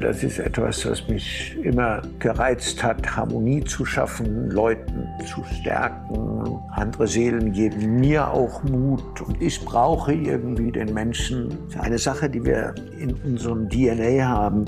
Das 0.00 0.22
ist 0.22 0.38
etwas, 0.38 0.86
was 0.86 1.08
mich 1.08 1.56
immer 1.60 2.02
gereizt 2.20 2.84
hat, 2.84 3.16
Harmonie 3.16 3.64
zu 3.64 3.84
schaffen, 3.84 4.48
Leuten 4.48 5.08
zu 5.26 5.42
stärken. 5.60 6.60
Andere 6.70 7.08
Seelen 7.08 7.50
geben 7.50 7.98
mir 7.98 8.30
auch 8.30 8.62
Mut 8.62 9.20
und 9.22 9.42
ich 9.42 9.60
brauche 9.64 10.12
irgendwie 10.12 10.70
den 10.70 10.94
Menschen. 10.94 11.48
Eine 11.80 11.98
Sache, 11.98 12.30
die 12.30 12.44
wir 12.44 12.76
in 13.00 13.12
unserem 13.24 13.68
DNA 13.68 14.24
haben. 14.24 14.66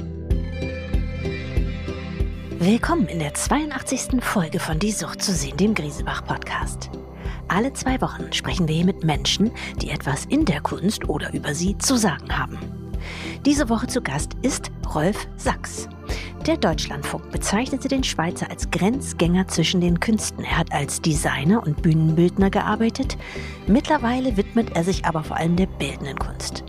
Willkommen 2.58 3.06
in 3.06 3.20
der 3.20 3.32
82. 3.32 4.22
Folge 4.24 4.58
von 4.58 4.80
Die 4.80 4.90
Sucht 4.90 5.22
zu 5.22 5.30
sehen, 5.30 5.56
dem 5.56 5.74
Griesebach-Podcast. 5.74 6.90
Alle 7.46 7.72
zwei 7.72 8.00
Wochen 8.00 8.32
sprechen 8.32 8.66
wir 8.66 8.74
hier 8.74 8.84
mit 8.84 9.04
Menschen, 9.04 9.52
die 9.80 9.90
etwas 9.90 10.24
in 10.24 10.44
der 10.44 10.60
Kunst 10.60 11.08
oder 11.08 11.32
über 11.32 11.54
sie 11.54 11.78
zu 11.78 11.96
sagen 11.96 12.36
haben. 12.36 12.79
Diese 13.46 13.70
Woche 13.70 13.86
zu 13.86 14.02
Gast 14.02 14.32
ist 14.42 14.70
Rolf 14.94 15.26
Sachs. 15.36 15.88
Der 16.46 16.58
Deutschlandfunk 16.58 17.30
bezeichnete 17.30 17.88
den 17.88 18.04
Schweizer 18.04 18.50
als 18.50 18.70
Grenzgänger 18.70 19.48
zwischen 19.48 19.80
den 19.80 19.98
Künsten. 19.98 20.44
Er 20.44 20.58
hat 20.58 20.72
als 20.72 21.00
Designer 21.00 21.62
und 21.66 21.80
Bühnenbildner 21.80 22.50
gearbeitet. 22.50 23.16
Mittlerweile 23.66 24.36
widmet 24.36 24.76
er 24.76 24.84
sich 24.84 25.06
aber 25.06 25.24
vor 25.24 25.38
allem 25.38 25.56
der 25.56 25.66
bildenden 25.66 26.18
Kunst. 26.18 26.64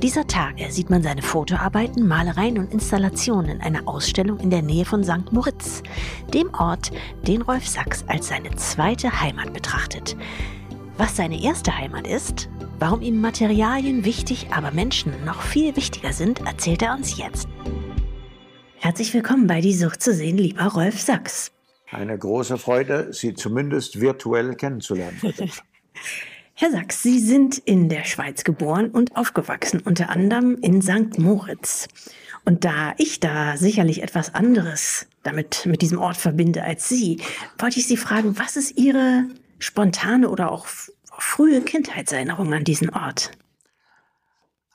Dieser 0.00 0.24
Tage 0.28 0.70
sieht 0.70 0.90
man 0.90 1.02
seine 1.02 1.22
Fotoarbeiten, 1.22 2.06
Malereien 2.06 2.58
und 2.58 2.72
Installationen 2.72 3.56
in 3.56 3.60
einer 3.60 3.88
Ausstellung 3.88 4.38
in 4.38 4.50
der 4.50 4.62
Nähe 4.62 4.84
von 4.84 5.02
St. 5.02 5.32
Moritz, 5.32 5.82
dem 6.32 6.54
Ort, 6.54 6.92
den 7.26 7.42
Rolf 7.42 7.66
Sachs 7.66 8.04
als 8.06 8.28
seine 8.28 8.54
zweite 8.54 9.20
Heimat 9.20 9.52
betrachtet. 9.52 10.16
Was 10.98 11.16
seine 11.16 11.42
erste 11.42 11.76
Heimat 11.76 12.06
ist, 12.06 12.48
Warum 12.82 13.00
ihm 13.00 13.20
Materialien 13.20 14.04
wichtig, 14.04 14.48
aber 14.50 14.72
Menschen 14.72 15.12
noch 15.24 15.42
viel 15.42 15.76
wichtiger 15.76 16.12
sind, 16.12 16.40
erzählt 16.44 16.82
er 16.82 16.94
uns 16.94 17.16
jetzt. 17.16 17.46
Herzlich 18.74 19.14
willkommen 19.14 19.46
bei 19.46 19.60
Die 19.60 19.72
Sucht 19.72 20.02
zu 20.02 20.12
sehen, 20.12 20.36
lieber 20.36 20.64
Rolf 20.64 21.00
Sachs. 21.00 21.52
Eine 21.92 22.18
große 22.18 22.58
Freude, 22.58 23.12
Sie 23.12 23.34
zumindest 23.34 24.00
virtuell 24.00 24.56
kennenzulernen. 24.56 25.16
Herr 26.54 26.72
Sachs, 26.72 27.04
Sie 27.04 27.20
sind 27.20 27.56
in 27.58 27.88
der 27.88 28.02
Schweiz 28.02 28.42
geboren 28.42 28.90
und 28.90 29.14
aufgewachsen, 29.14 29.80
unter 29.84 30.10
anderem 30.10 30.58
in 30.60 30.82
St. 30.82 31.20
Moritz. 31.20 31.86
Und 32.44 32.64
da 32.64 32.94
ich 32.98 33.20
da 33.20 33.56
sicherlich 33.56 34.02
etwas 34.02 34.34
anderes 34.34 35.06
damit 35.22 35.66
mit 35.66 35.82
diesem 35.82 36.00
Ort 36.00 36.16
verbinde 36.16 36.64
als 36.64 36.88
Sie, 36.88 37.20
wollte 37.58 37.78
ich 37.78 37.86
Sie 37.86 37.96
fragen, 37.96 38.40
was 38.40 38.56
ist 38.56 38.76
Ihre 38.76 39.26
spontane 39.60 40.28
oder 40.28 40.50
auch 40.50 40.66
frühe 41.22 41.62
Kindheitserinnerungen 41.62 42.52
an 42.52 42.64
diesen 42.64 42.90
Ort? 42.90 43.30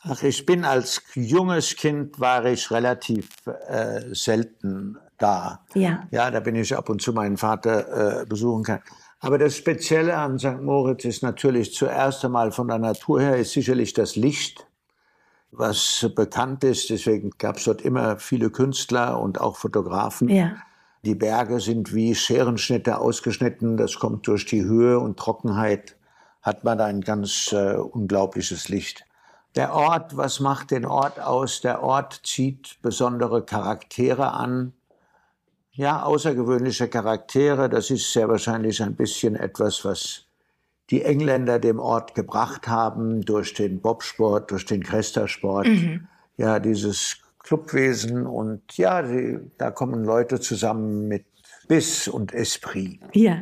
Ach, 0.02 0.24
ich 0.24 0.46
bin 0.46 0.64
als 0.64 1.02
junges 1.16 1.76
Kind 1.76 2.20
war 2.20 2.46
ich 2.46 2.72
relativ 2.72 3.30
äh, 3.68 4.02
selten 4.14 4.98
da. 5.18 5.66
Ja. 5.74 6.08
Ja, 6.12 6.32
da 6.32 6.40
bin 6.40 6.56
ich 6.56 6.76
ab 6.76 6.90
und 6.90 7.02
zu 7.02 7.12
meinen 7.14 7.38
Vater 7.38 8.22
äh, 8.22 8.26
besuchen 8.26 8.64
kann. 8.64 8.80
Aber 9.20 9.38
das 9.38 9.58
Spezielle 9.58 10.16
an 10.16 10.38
St. 10.40 10.62
Moritz 10.62 11.04
ist 11.04 11.24
natürlich 11.24 11.74
zuerst 11.74 12.24
einmal 12.24 12.52
von 12.52 12.68
der 12.68 12.78
Natur 12.78 13.20
her 13.20 13.38
ist 13.38 13.52
sicherlich 13.52 13.94
das 13.94 14.16
Licht, 14.16 14.68
was 15.52 16.08
bekannt 16.16 16.64
ist. 16.64 16.90
Deswegen 16.90 17.32
gab 17.38 17.58
es 17.58 17.66
dort 17.66 17.82
immer 17.82 18.18
viele 18.20 18.52
Künstler 18.52 19.20
und 19.20 19.42
auch 19.42 19.58
Fotografen. 19.58 20.30
Ja. 20.30 20.56
Die 21.04 21.16
Berge 21.16 21.60
sind 21.60 21.94
wie 21.94 22.14
Scherenschnitte 22.16 23.00
ausgeschnitten. 23.00 23.78
Das 23.78 23.96
kommt 23.96 24.28
durch 24.28 24.46
die 24.46 24.64
Höhe 24.64 25.00
und 25.00 25.18
Trockenheit 25.18 25.98
hat 26.48 26.64
man 26.64 26.80
ein 26.80 27.02
ganz 27.02 27.52
äh, 27.52 27.74
unglaubliches 27.76 28.70
Licht. 28.70 29.04
Der 29.58 29.74
Ort, 29.74 30.16
was 30.16 30.40
macht 30.40 30.72
den 30.72 30.86
Ort 30.86 31.20
aus? 31.20 31.60
Der 31.60 31.84
Ort 31.84 32.22
zieht 32.24 32.82
besondere 32.82 33.44
Charaktere 33.44 34.32
an. 34.32 34.72
Ja, 35.72 36.04
außergewöhnliche 36.04 36.88
Charaktere. 36.88 37.68
Das 37.68 37.90
ist 37.90 38.14
sehr 38.14 38.30
wahrscheinlich 38.30 38.82
ein 38.82 38.96
bisschen 38.96 39.36
etwas, 39.36 39.84
was 39.84 40.26
die 40.90 41.04
Engländer 41.04 41.60
dem 41.60 41.80
Ort 41.80 42.16
gebracht 42.16 42.70
haben 42.70 43.26
durch 43.26 43.54
den 43.54 43.82
Bobsport, 43.82 44.50
durch 44.50 44.66
den 44.66 44.84
Krestersport. 44.84 45.68
Mhm. 45.68 46.08
Ja, 46.38 46.60
dieses 46.60 47.18
Clubwesen 47.40 48.26
und 48.26 48.78
ja, 48.78 49.02
die, 49.02 49.40
da 49.58 49.72
kommen 49.72 50.06
Leute 50.06 50.40
zusammen 50.40 51.10
mit 51.10 51.26
Biss 51.68 52.08
und 52.08 52.34
Esprit. 52.34 53.02
Ja. 53.14 53.42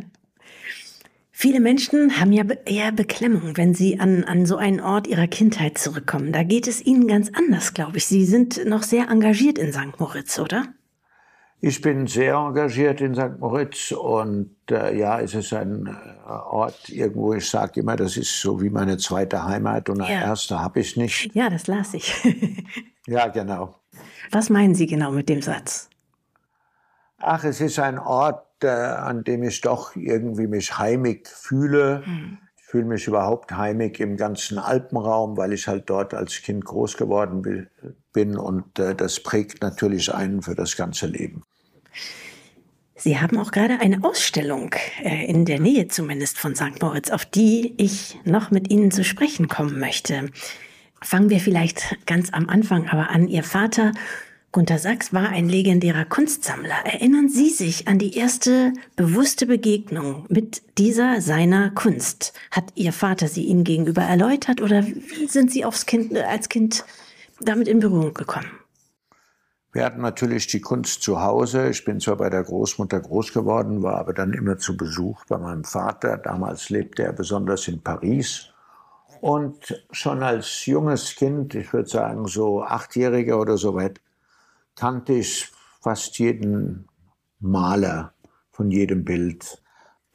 Viele 1.37 1.59
Menschen 1.59 2.17
haben 2.17 2.31
ja 2.31 2.45
eher 2.63 2.93
Beklemmung, 2.93 3.57
wenn 3.57 3.73
sie 3.73 3.99
an, 3.99 4.23
an 4.23 4.45
so 4.45 4.55
einen 4.55 4.79
Ort 4.79 5.05
ihrer 5.05 5.27
Kindheit 5.27 5.77
zurückkommen. 5.77 6.31
Da 6.31 6.43
geht 6.43 6.65
es 6.65 6.81
ihnen 6.85 7.09
ganz 7.09 7.29
anders, 7.33 7.73
glaube 7.73 7.97
ich. 7.97 8.05
Sie 8.05 8.23
sind 8.23 8.65
noch 8.65 8.83
sehr 8.83 9.09
engagiert 9.09 9.57
in 9.57 9.73
St. 9.73 9.99
Moritz, 9.99 10.39
oder? 10.39 10.67
Ich 11.59 11.81
bin 11.81 12.07
sehr 12.07 12.35
engagiert 12.35 13.01
in 13.01 13.15
St. 13.15 13.37
Moritz 13.37 13.91
und 13.91 14.55
äh, 14.71 14.97
ja, 14.97 15.19
es 15.19 15.33
ist 15.33 15.51
ein 15.51 15.87
äh, 15.87 16.29
Ort 16.29 16.87
irgendwo, 16.87 17.33
ich 17.33 17.49
sage 17.49 17.81
immer, 17.81 17.97
das 17.97 18.15
ist 18.15 18.39
so 18.39 18.61
wie 18.61 18.69
meine 18.69 18.97
zweite 18.97 19.43
Heimat 19.43 19.89
und 19.89 19.99
eine 19.99 20.13
ja. 20.13 20.21
erste 20.21 20.61
habe 20.61 20.79
ich 20.79 20.95
nicht. 20.95 21.35
Ja, 21.35 21.49
das 21.49 21.67
las 21.67 21.93
ich. 21.95 22.15
ja, 23.07 23.27
genau. 23.27 23.75
Was 24.31 24.49
meinen 24.49 24.73
Sie 24.73 24.87
genau 24.87 25.11
mit 25.11 25.27
dem 25.27 25.41
Satz? 25.41 25.89
Ach, 27.17 27.43
es 27.43 27.59
ist 27.59 27.77
ein 27.77 27.99
Ort, 27.99 28.45
äh, 28.65 28.69
an 28.69 29.23
dem 29.23 29.43
ich 29.43 29.61
doch 29.61 29.95
irgendwie 29.95 30.47
mich 30.47 30.77
heimig 30.77 31.27
fühle. 31.27 32.03
Mhm. 32.05 32.37
Ich 32.57 32.65
fühle 32.65 32.85
mich 32.85 33.07
überhaupt 33.07 33.51
heimig 33.51 33.99
im 33.99 34.17
ganzen 34.17 34.57
Alpenraum, 34.57 35.37
weil 35.37 35.53
ich 35.53 35.67
halt 35.67 35.89
dort 35.89 36.13
als 36.13 36.41
Kind 36.41 36.65
groß 36.65 36.97
geworden 36.97 37.69
bin 38.11 38.37
und 38.37 38.79
äh, 38.79 38.95
das 38.95 39.21
prägt 39.21 39.61
natürlich 39.61 40.13
einen 40.13 40.41
für 40.41 40.55
das 40.55 40.75
ganze 40.75 41.07
Leben. 41.07 41.43
Sie 42.97 43.19
haben 43.19 43.37
auch 43.37 43.51
gerade 43.51 43.81
eine 43.81 44.03
Ausstellung 44.03 44.73
äh, 45.03 45.25
in 45.25 45.45
der 45.45 45.59
Nähe 45.59 45.89
zumindest 45.89 46.39
von 46.39 46.55
St. 46.55 46.81
Moritz, 46.81 47.11
auf 47.11 47.25
die 47.25 47.73
ich 47.77 48.17
noch 48.23 48.51
mit 48.51 48.71
Ihnen 48.71 48.89
zu 48.89 49.03
sprechen 49.03 49.47
kommen 49.49 49.79
möchte. 49.79 50.29
Fangen 51.01 51.29
wir 51.29 51.39
vielleicht 51.39 51.97
ganz 52.05 52.31
am 52.31 52.49
Anfang 52.49 52.87
aber 52.87 53.09
an. 53.09 53.27
Ihr 53.27 53.43
Vater 53.43 53.91
Gunter 54.55 54.79
Sachs 54.79 55.11
war 55.11 55.27
ein 55.27 55.49
legendärer 55.49 56.05
Kunstsammler. 56.05 56.85
Erinnern 56.85 57.27
Sie 57.27 57.49
sich 57.49 57.89
an 57.89 57.99
die 57.99 58.15
erste 58.15 58.71
bewusste 58.95 59.47
Begegnung 59.47 60.25
mit 60.29 60.61
dieser 60.77 61.19
seiner 61.19 61.71
Kunst? 61.71 62.31
Hat 62.51 62.63
Ihr 62.75 62.93
Vater 62.93 63.27
sie 63.27 63.43
Ihnen 63.43 63.65
gegenüber 63.65 64.03
erläutert 64.03 64.61
oder 64.61 64.85
wie 64.85 65.27
sind 65.27 65.51
Sie 65.51 65.65
aufs 65.65 65.85
kind, 65.85 66.17
als 66.17 66.47
Kind 66.47 66.85
damit 67.41 67.67
in 67.67 67.81
Berührung 67.81 68.13
gekommen? 68.13 68.49
Wir 69.73 69.83
hatten 69.83 69.99
natürlich 69.99 70.47
die 70.47 70.61
Kunst 70.61 71.03
zu 71.03 71.21
Hause. 71.21 71.67
Ich 71.67 71.83
bin 71.83 71.99
zwar 71.99 72.15
bei 72.15 72.29
der 72.29 72.43
Großmutter 72.43 73.01
groß 73.01 73.33
geworden, 73.33 73.83
war 73.83 73.97
aber 73.97 74.13
dann 74.13 74.31
immer 74.31 74.57
zu 74.57 74.77
Besuch 74.77 75.25
bei 75.25 75.37
meinem 75.37 75.65
Vater. 75.65 76.15
Damals 76.15 76.69
lebte 76.69 77.03
er 77.03 77.11
besonders 77.11 77.67
in 77.67 77.81
Paris. 77.81 78.53
Und 79.19 79.83
schon 79.91 80.23
als 80.23 80.65
junges 80.65 81.13
Kind, 81.17 81.55
ich 81.55 81.73
würde 81.73 81.89
sagen 81.89 82.25
so 82.27 82.63
achtjähriger 82.63 83.37
oder 83.37 83.57
so 83.57 83.75
weit, 83.75 83.99
kannte 84.75 85.13
ich 85.13 85.51
fast 85.81 86.17
jeden 86.19 86.87
Maler 87.39 88.13
von 88.51 88.71
jedem 88.71 89.03
Bild. 89.03 89.61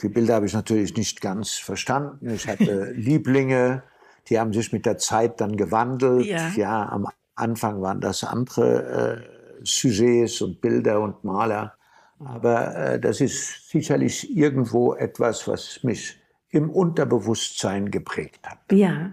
Die 0.03 0.09
Bilder 0.09 0.35
habe 0.35 0.47
ich 0.47 0.55
natürlich 0.55 0.97
nicht 0.97 1.21
ganz 1.21 1.53
verstanden. 1.53 2.31
Ich 2.31 2.49
hatte 2.49 2.91
Lieblinge, 2.97 3.83
die 4.29 4.39
haben 4.39 4.53
sich 4.53 4.73
mit 4.73 4.87
der 4.87 4.99
Zeit 4.99 5.41
dann 5.41 5.57
gewandelt. 5.57 6.27
Ja, 6.27 6.49
ja 6.57 6.89
am 6.89 7.09
Anfang 7.35 7.83
waren 7.83 8.01
das 8.01 8.25
andere 8.25 9.25
äh, 9.61 9.65
Sujets 9.65 10.41
und 10.41 10.61
Bilder 10.61 11.01
und 11.01 11.25
Maler. 11.25 11.75
Aber 12.19 12.77
äh, 12.77 13.01
das 13.01 13.21
ist 13.21 13.71
sicherlich 13.71 14.37
irgendwo 14.37 14.95
etwas, 14.95 15.49
was 15.49 15.83
mich 15.83 16.19
im 16.51 16.69
Unterbewusstsein 16.71 17.91
geprägt 17.91 18.41
hat. 18.47 18.59
Ja. 18.73 19.13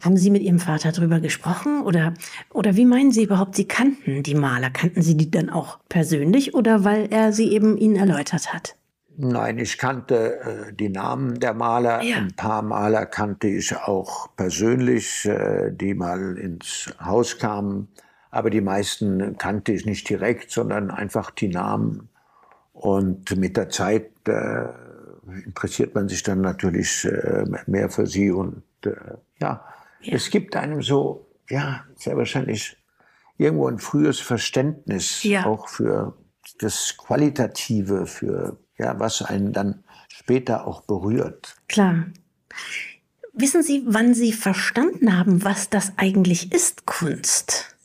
Haben 0.00 0.16
Sie 0.16 0.30
mit 0.30 0.42
Ihrem 0.42 0.58
Vater 0.58 0.92
darüber 0.92 1.20
gesprochen 1.20 1.82
oder, 1.82 2.14
oder 2.52 2.76
wie 2.76 2.84
meinen 2.84 3.12
Sie 3.12 3.24
überhaupt, 3.24 3.56
Sie 3.56 3.66
kannten 3.66 4.22
die 4.22 4.34
Maler? 4.34 4.70
Kannten 4.70 5.02
Sie 5.02 5.16
die 5.16 5.30
dann 5.30 5.50
auch 5.50 5.78
persönlich 5.88 6.54
oder 6.54 6.84
weil 6.84 7.08
er 7.10 7.32
sie 7.32 7.52
eben 7.52 7.76
Ihnen 7.76 7.96
erläutert 7.96 8.52
hat? 8.52 8.76
Nein, 9.18 9.58
ich 9.58 9.78
kannte 9.78 10.40
äh, 10.40 10.72
die 10.74 10.90
Namen 10.90 11.40
der 11.40 11.54
Maler. 11.54 12.02
Ja. 12.02 12.18
Ein 12.18 12.34
paar 12.34 12.60
Maler 12.60 13.06
kannte 13.06 13.48
ich 13.48 13.74
auch 13.74 14.28
persönlich, 14.36 15.24
äh, 15.24 15.70
die 15.72 15.94
mal 15.94 16.36
ins 16.36 16.94
Haus 17.02 17.38
kamen. 17.38 17.88
Aber 18.30 18.50
die 18.50 18.60
meisten 18.60 19.38
kannte 19.38 19.72
ich 19.72 19.86
nicht 19.86 20.08
direkt, 20.10 20.50
sondern 20.50 20.90
einfach 20.90 21.30
die 21.30 21.48
Namen. 21.48 22.10
Und 22.74 23.34
mit 23.38 23.56
der 23.56 23.70
Zeit 23.70 24.10
äh, 24.28 24.66
interessiert 25.46 25.94
man 25.94 26.08
sich 26.08 26.22
dann 26.22 26.42
natürlich 26.42 27.06
äh, 27.06 27.44
mehr 27.66 27.88
für 27.88 28.06
sie 28.06 28.30
und 28.30 28.62
äh, 28.84 28.90
ja, 29.40 29.64
ja. 30.06 30.14
Es 30.14 30.30
gibt 30.30 30.56
einem 30.56 30.82
so, 30.82 31.28
ja, 31.48 31.84
sehr 31.96 32.16
wahrscheinlich 32.16 32.76
irgendwo 33.38 33.68
ein 33.68 33.78
frühes 33.78 34.20
Verständnis 34.20 35.22
ja. 35.22 35.46
auch 35.46 35.68
für 35.68 36.16
das 36.58 36.96
Qualitative, 36.96 38.06
für 38.06 38.58
ja, 38.78 38.98
was 38.98 39.22
einen 39.22 39.52
dann 39.52 39.84
später 40.08 40.66
auch 40.66 40.82
berührt. 40.82 41.56
Klar. 41.68 42.06
Wissen 43.32 43.62
Sie, 43.62 43.84
wann 43.86 44.14
Sie 44.14 44.32
verstanden 44.32 45.16
haben, 45.16 45.44
was 45.44 45.68
das 45.68 45.92
eigentlich 45.96 46.52
ist, 46.52 46.86
Kunst? 46.86 47.76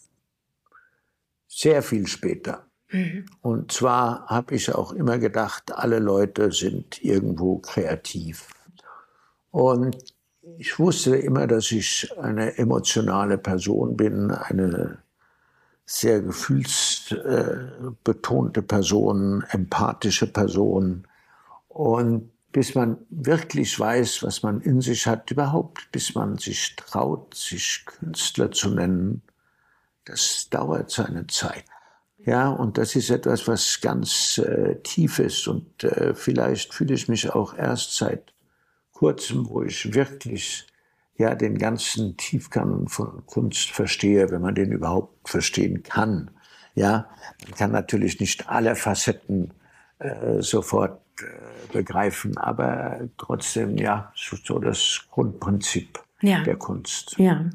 Sehr 1.47 1.83
viel 1.83 2.07
später. 2.07 2.65
Mhm. 2.89 3.25
Und 3.41 3.71
zwar 3.71 4.27
habe 4.27 4.55
ich 4.55 4.73
auch 4.73 4.93
immer 4.93 5.17
gedacht, 5.17 5.73
alle 5.73 5.99
Leute 5.99 6.51
sind 6.51 7.03
irgendwo 7.03 7.59
kreativ. 7.59 8.47
Und 9.49 9.97
ich 10.57 10.79
wusste 10.79 11.17
immer, 11.17 11.45
dass 11.47 11.71
ich 11.71 12.11
eine 12.17 12.57
emotionale 12.57 13.37
Person 13.37 13.95
bin, 13.95 14.31
eine 14.31 14.97
sehr 15.85 16.21
gefühlsbetonte 16.21 18.61
Person, 18.61 19.43
empathische 19.49 20.27
Person. 20.27 21.07
Und 21.67 22.31
bis 22.51 22.75
man 22.75 22.97
wirklich 23.09 23.79
weiß, 23.79 24.23
was 24.23 24.43
man 24.43 24.61
in 24.61 24.81
sich 24.81 25.07
hat, 25.07 25.31
überhaupt, 25.31 25.91
bis 25.91 26.15
man 26.15 26.37
sich 26.37 26.75
traut, 26.75 27.33
sich 27.35 27.85
Künstler 27.85 28.51
zu 28.51 28.69
nennen, 28.69 29.21
das 30.05 30.49
dauert 30.49 30.91
seine 30.91 31.27
Zeit. 31.27 31.65
Ja, 32.23 32.49
und 32.49 32.77
das 32.77 32.95
ist 32.95 33.09
etwas, 33.09 33.47
was 33.47 33.81
ganz 33.81 34.37
äh, 34.37 34.75
tief 34.83 35.17
ist. 35.19 35.47
Und 35.47 35.83
äh, 35.83 36.13
vielleicht 36.13 36.73
fühle 36.73 36.93
ich 36.93 37.07
mich 37.07 37.31
auch 37.31 37.57
erst 37.57 37.97
seit 37.97 38.30
kurzem, 39.01 39.49
wo 39.49 39.63
ich 39.63 39.95
wirklich 39.95 40.67
ja 41.17 41.33
den 41.33 41.57
ganzen 41.57 42.17
Tiefgang 42.17 42.87
von 42.87 43.25
Kunst 43.25 43.71
verstehe, 43.71 44.29
wenn 44.29 44.41
man 44.41 44.53
den 44.53 44.71
überhaupt 44.71 45.27
verstehen 45.27 45.81
kann. 45.81 46.29
Ja, 46.75 47.09
man 47.43 47.55
kann 47.55 47.71
natürlich 47.71 48.19
nicht 48.19 48.47
alle 48.47 48.75
Facetten 48.75 49.55
äh, 49.97 50.43
sofort 50.43 51.01
äh, 51.19 51.73
begreifen, 51.73 52.37
aber 52.37 53.09
trotzdem 53.17 53.75
ja 53.77 54.13
so 54.15 54.59
das 54.59 55.07
Grundprinzip 55.09 55.97
ja. 56.21 56.43
der 56.43 56.57
Kunst. 56.57 57.15
Ja 57.17 57.49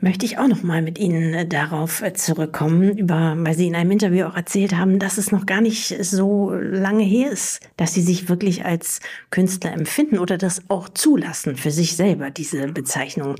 möchte 0.00 0.24
ich 0.24 0.38
auch 0.38 0.48
noch 0.48 0.62
mal 0.62 0.82
mit 0.82 0.98
Ihnen 0.98 1.34
äh, 1.34 1.46
darauf 1.46 2.02
äh, 2.02 2.12
zurückkommen, 2.12 2.96
über, 2.96 3.34
weil 3.38 3.54
Sie 3.54 3.66
in 3.66 3.74
einem 3.74 3.90
Interview 3.90 4.26
auch 4.26 4.36
erzählt 4.36 4.76
haben, 4.76 4.98
dass 4.98 5.18
es 5.18 5.32
noch 5.32 5.46
gar 5.46 5.60
nicht 5.60 6.04
so 6.04 6.52
lange 6.52 7.02
her 7.02 7.30
ist, 7.30 7.60
dass 7.76 7.94
Sie 7.94 8.02
sich 8.02 8.28
wirklich 8.28 8.64
als 8.64 9.00
Künstler 9.30 9.72
empfinden 9.72 10.18
oder 10.18 10.38
das 10.38 10.62
auch 10.68 10.88
zulassen 10.88 11.56
für 11.56 11.70
sich 11.70 11.96
selber, 11.96 12.30
diese 12.30 12.68
Bezeichnung. 12.68 13.36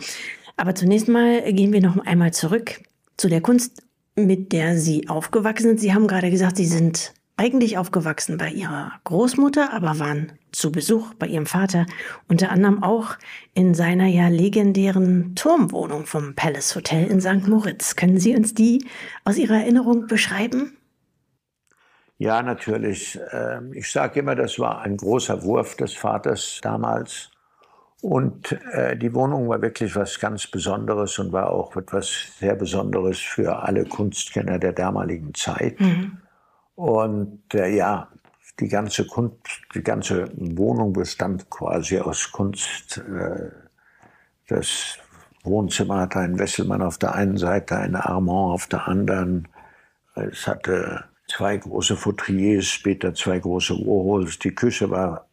Aber 0.56 0.74
zunächst 0.74 1.08
mal 1.08 1.42
gehen 1.52 1.72
wir 1.72 1.80
noch 1.80 1.98
einmal 1.98 2.32
zurück 2.32 2.80
zu 3.16 3.28
der 3.28 3.40
Kunst, 3.40 3.82
mit 4.16 4.52
der 4.52 4.78
Sie 4.78 5.08
aufgewachsen 5.08 5.68
sind. 5.68 5.80
Sie 5.80 5.94
haben 5.94 6.06
gerade 6.06 6.30
gesagt, 6.30 6.56
Sie 6.56 6.66
sind 6.66 7.14
eigentlich 7.40 7.78
aufgewachsen 7.78 8.36
bei 8.36 8.50
ihrer 8.50 8.92
Großmutter, 9.04 9.72
aber 9.72 9.98
waren 9.98 10.32
zu 10.52 10.70
Besuch 10.70 11.14
bei 11.14 11.26
ihrem 11.26 11.46
Vater, 11.46 11.86
unter 12.28 12.50
anderem 12.50 12.82
auch 12.82 13.16
in 13.54 13.72
seiner 13.72 14.06
ja 14.08 14.28
legendären 14.28 15.34
Turmwohnung 15.36 16.04
vom 16.04 16.34
Palace 16.34 16.76
Hotel 16.76 17.06
in 17.06 17.22
St. 17.22 17.48
Moritz. 17.48 17.96
Können 17.96 18.20
Sie 18.20 18.36
uns 18.36 18.52
die 18.52 18.86
aus 19.24 19.38
Ihrer 19.38 19.54
Erinnerung 19.54 20.06
beschreiben? 20.06 20.76
Ja, 22.18 22.42
natürlich. 22.42 23.18
Ähm, 23.32 23.72
ich 23.72 23.90
sage 23.90 24.20
immer, 24.20 24.34
das 24.34 24.58
war 24.58 24.82
ein 24.82 24.98
großer 24.98 25.42
Wurf 25.42 25.76
des 25.76 25.94
Vaters 25.94 26.60
damals. 26.62 27.30
Und 28.02 28.52
äh, 28.72 28.98
die 28.98 29.14
Wohnung 29.14 29.48
war 29.48 29.62
wirklich 29.62 29.96
was 29.96 30.20
ganz 30.20 30.46
Besonderes 30.46 31.18
und 31.18 31.32
war 31.32 31.48
auch 31.48 31.74
etwas 31.74 32.36
sehr 32.38 32.54
Besonderes 32.54 33.18
für 33.18 33.62
alle 33.62 33.86
Kunstkenner 33.86 34.58
der 34.58 34.74
damaligen 34.74 35.32
Zeit. 35.32 35.80
Mhm. 35.80 36.18
Und 36.74 37.42
äh, 37.54 37.74
ja, 37.74 38.08
die 38.58 38.68
ganze 38.68 39.06
Kunst, 39.06 39.36
die 39.74 39.82
ganze 39.82 40.30
Wohnung 40.34 40.92
bestand 40.92 41.48
quasi 41.50 41.98
aus 41.98 42.30
Kunst. 42.30 42.98
Äh, 42.98 43.50
das 44.48 44.98
Wohnzimmer 45.44 46.00
hatte 46.00 46.18
einen 46.18 46.38
Wesselmann 46.38 46.82
auf 46.82 46.98
der 46.98 47.14
einen 47.14 47.38
Seite, 47.38 47.76
eine 47.76 48.04
Armand 48.04 48.54
auf 48.54 48.66
der 48.66 48.88
anderen. 48.88 49.48
Es 50.14 50.46
hatte 50.46 51.04
zwei 51.28 51.56
große 51.56 51.96
Fautriers, 51.96 52.66
später 52.66 53.14
zwei 53.14 53.38
große 53.38 53.74
Warhols. 53.74 54.38
Die 54.38 54.54
Küche 54.54 54.90
war 54.90 55.28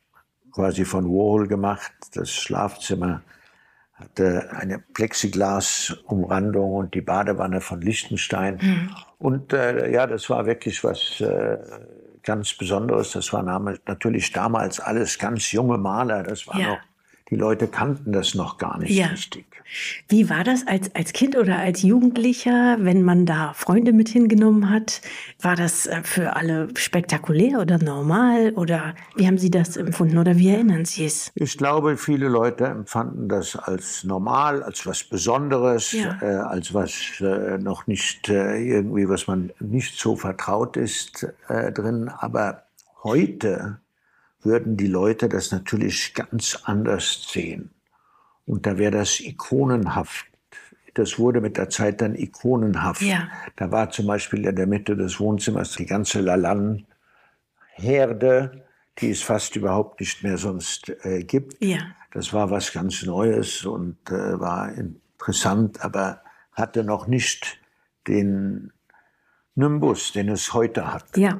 quasi 0.54 0.86
von 0.86 1.06
Warhol 1.06 1.48
gemacht. 1.48 1.92
Das 2.14 2.32
Schlafzimmer 2.32 3.22
hatte 3.98 4.50
eine 4.52 4.80
Plexiglasumrandung 4.80 6.74
und 6.74 6.94
die 6.94 7.02
Badewanne 7.02 7.62
von 7.62 7.82
Liechtenstein. 7.82 8.60
Mhm. 8.62 8.96
Und 9.18 9.54
äh, 9.54 9.92
ja, 9.92 10.06
das 10.06 10.30
war 10.30 10.46
wirklich 10.46 10.84
was 10.84 11.20
äh, 11.20 11.58
ganz 12.22 12.54
Besonderes. 12.54 13.12
Das 13.12 13.34
war 13.34 13.42
natürlich 13.42 14.32
damals 14.32 14.80
alles 14.80 15.18
ganz 15.18 15.52
junge 15.52 15.80
Maler. 15.80 16.24
Das 16.24 16.48
war 16.48 16.60
ja. 16.60 16.68
noch 16.70 16.80
die 17.30 17.36
Leute 17.36 17.68
kannten 17.68 18.12
das 18.12 18.36
noch 18.36 18.58
gar 18.58 18.80
nicht 18.80 18.92
ja. 18.92 19.08
richtig. 19.08 19.46
Wie 20.08 20.30
war 20.30 20.44
das 20.44 20.66
als, 20.66 20.96
als 20.96 21.12
Kind 21.12 21.36
oder 21.36 21.58
als 21.58 21.82
Jugendlicher, 21.82 22.78
wenn 22.80 23.04
man 23.04 23.26
da 23.26 23.54
Freunde 23.54 23.92
mit 23.92 24.08
hingenommen 24.08 24.70
hat? 24.70 25.02
War 25.42 25.56
das 25.56 25.86
äh, 25.88 26.04
für 26.04 26.36
alle 26.36 26.70
spektakulär 26.76 27.60
oder 27.60 27.78
normal? 27.78 28.54
Oder 28.56 28.96
wie 29.16 29.28
haben 29.28 29.38
Sie 29.38 29.52
das 29.52 29.76
empfunden 29.76 30.18
oder 30.18 30.38
wie 30.38 30.50
erinnern 30.50 30.86
Sie 30.86 31.06
es? 31.06 31.32
Ich 31.36 31.58
glaube, 31.58 31.98
viele 31.98 32.30
Leute 32.30 32.66
empfanden 32.66 33.28
das 33.28 33.56
als 33.56 34.04
normal, 34.04 34.64
als 34.64 34.86
was 34.86 35.04
Besonderes, 35.04 35.92
ja. 35.92 36.18
äh, 36.22 36.26
als 36.26 36.74
was 36.74 36.94
äh, 37.20 37.58
noch 37.58 37.88
nicht 37.88 38.30
äh, 38.30 38.58
irgendwie, 38.58 39.10
was 39.10 39.28
man 39.28 39.52
nicht 39.60 40.00
so 40.00 40.16
vertraut 40.16 40.78
ist 40.78 41.28
äh, 41.50 41.74
drin. 41.74 42.10
Aber 42.10 42.64
heute 43.04 43.80
würden 44.48 44.78
die 44.78 44.88
Leute 44.88 45.30
das 45.30 45.52
natürlich 45.52 46.14
ganz 46.14 46.60
anders 46.64 47.28
sehen. 47.32 47.72
Und 48.46 48.66
da 48.66 48.78
wäre 48.78 48.92
das 48.92 49.20
ikonenhaft. 49.20 50.26
Das 50.94 51.20
wurde 51.20 51.42
mit 51.42 51.58
der 51.58 51.70
Zeit 51.70 52.00
dann 52.02 52.16
ikonenhaft. 52.16 53.02
Ja. 53.02 53.28
Da 53.58 53.70
war 53.72 53.90
zum 53.92 54.08
Beispiel 54.08 54.46
in 54.46 54.56
der 54.56 54.68
Mitte 54.68 54.96
des 54.96 55.20
Wohnzimmers 55.20 55.74
die 55.74 55.86
ganze 55.86 56.22
Lalanne-Herde, 56.22 58.64
die 59.00 59.12
es 59.12 59.22
fast 59.22 59.58
überhaupt 59.58 60.00
nicht 60.00 60.24
mehr 60.24 60.38
sonst 60.38 60.90
äh, 61.04 61.24
gibt. 61.24 61.62
Ja. 61.64 61.80
Das 62.12 62.32
war 62.34 62.50
was 62.50 62.72
ganz 62.72 63.04
Neues 63.04 63.66
und 63.66 63.98
äh, 64.10 64.40
war 64.40 64.74
interessant, 64.74 65.84
aber 65.84 66.22
hatte 66.54 66.84
noch 66.84 67.06
nicht 67.06 67.60
den 68.08 68.72
Nimbus, 69.56 70.14
den 70.14 70.30
es 70.30 70.54
heute 70.54 70.94
hat. 70.94 71.18
Ja. 71.18 71.38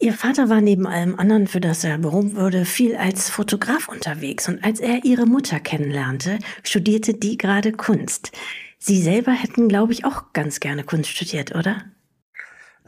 Ihr 0.00 0.14
Vater 0.14 0.48
war 0.48 0.60
neben 0.60 0.86
allem 0.86 1.18
anderen, 1.18 1.48
für 1.48 1.60
das 1.60 1.82
er 1.82 1.98
berühmt 1.98 2.36
wurde, 2.36 2.64
viel 2.64 2.96
als 2.96 3.30
Fotograf 3.30 3.88
unterwegs. 3.88 4.48
Und 4.48 4.62
als 4.62 4.78
er 4.78 5.04
ihre 5.04 5.26
Mutter 5.26 5.58
kennenlernte, 5.58 6.38
studierte 6.62 7.14
die 7.14 7.36
gerade 7.36 7.72
Kunst. 7.72 8.30
Sie 8.78 9.02
selber 9.02 9.32
hätten, 9.32 9.66
glaube 9.68 9.92
ich, 9.92 10.04
auch 10.04 10.32
ganz 10.32 10.60
gerne 10.60 10.84
Kunst 10.84 11.10
studiert, 11.10 11.52
oder? 11.56 11.82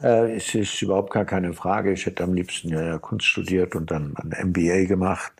Äh, 0.01 0.37
es 0.37 0.55
ist 0.55 0.81
überhaupt 0.83 1.13
gar 1.13 1.25
keine 1.25 1.53
Frage. 1.53 1.93
Ich 1.93 2.07
hätte 2.07 2.23
am 2.23 2.33
liebsten 2.33 2.69
ja 2.69 2.99
Kunst 2.99 3.27
studiert 3.27 3.75
und 3.75 3.91
dann 3.91 4.15
ein 4.17 4.51
MBA 4.51 4.85
gemacht. 4.85 5.33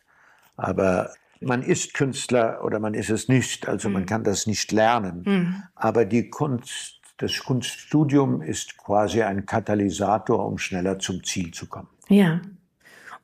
Aber 0.57 1.13
man 1.41 1.63
ist 1.63 1.95
Künstler 1.95 2.65
oder 2.65 2.81
man 2.81 2.95
ist 2.95 3.11
es 3.11 3.29
nicht. 3.29 3.69
Also 3.69 3.89
mhm. 3.89 3.95
man 3.95 4.07
kann 4.07 4.25
das 4.25 4.49
nicht 4.49 4.73
lernen. 4.73 5.23
Mhm. 5.25 5.63
Aber 5.77 6.05
die 6.05 6.31
Kunst 6.31 7.00
das 7.21 7.39
Kunststudium 7.39 8.41
ist 8.41 8.79
quasi 8.79 9.23
ein 9.23 9.45
Katalysator, 9.45 10.45
um 10.47 10.57
schneller 10.57 10.99
zum 10.99 11.23
Ziel 11.23 11.51
zu 11.51 11.67
kommen. 11.67 11.89
Ja. 12.09 12.41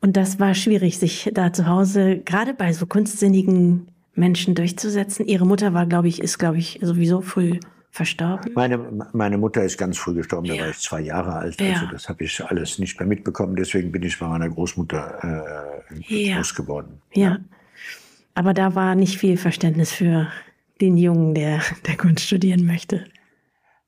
Und 0.02 0.16
das 0.18 0.38
war 0.38 0.54
schwierig, 0.54 0.98
sich 0.98 1.30
da 1.32 1.52
zu 1.52 1.66
Hause 1.66 2.18
gerade 2.18 2.52
bei 2.52 2.74
so 2.74 2.86
kunstsinnigen 2.86 3.88
Menschen 4.14 4.54
durchzusetzen. 4.54 5.26
Ihre 5.26 5.46
Mutter 5.46 5.72
war, 5.72 5.86
glaube 5.86 6.08
ich, 6.08 6.22
ist, 6.22 6.38
glaube 6.38 6.58
ich, 6.58 6.78
sowieso 6.82 7.22
früh 7.22 7.58
verstorben. 7.90 8.52
Meine, 8.54 8.78
meine 9.14 9.38
Mutter 9.38 9.64
ist 9.64 9.78
ganz 9.78 9.96
früh 9.96 10.12
gestorben, 10.12 10.44
ja. 10.46 10.56
da 10.56 10.60
war 10.60 10.68
ich 10.68 10.78
zwei 10.78 11.00
Jahre 11.00 11.32
alt. 11.32 11.58
Also 11.58 11.86
ja. 11.86 11.90
das 11.90 12.10
habe 12.10 12.24
ich 12.24 12.44
alles 12.44 12.78
nicht 12.78 13.00
mehr 13.00 13.08
mitbekommen. 13.08 13.56
Deswegen 13.56 13.90
bin 13.90 14.02
ich 14.02 14.18
bei 14.18 14.28
meiner 14.28 14.50
Großmutter 14.50 15.78
äh, 15.90 16.26
ja. 16.26 16.36
groß 16.36 16.54
geworden. 16.54 17.00
Ja. 17.14 17.30
ja. 17.30 17.38
Aber 18.34 18.52
da 18.52 18.74
war 18.74 18.94
nicht 18.94 19.16
viel 19.16 19.38
Verständnis 19.38 19.92
für 19.92 20.28
den 20.82 20.98
Jungen, 20.98 21.34
der, 21.34 21.62
der 21.86 21.96
Kunst 21.96 22.26
studieren 22.26 22.66
möchte. 22.66 23.04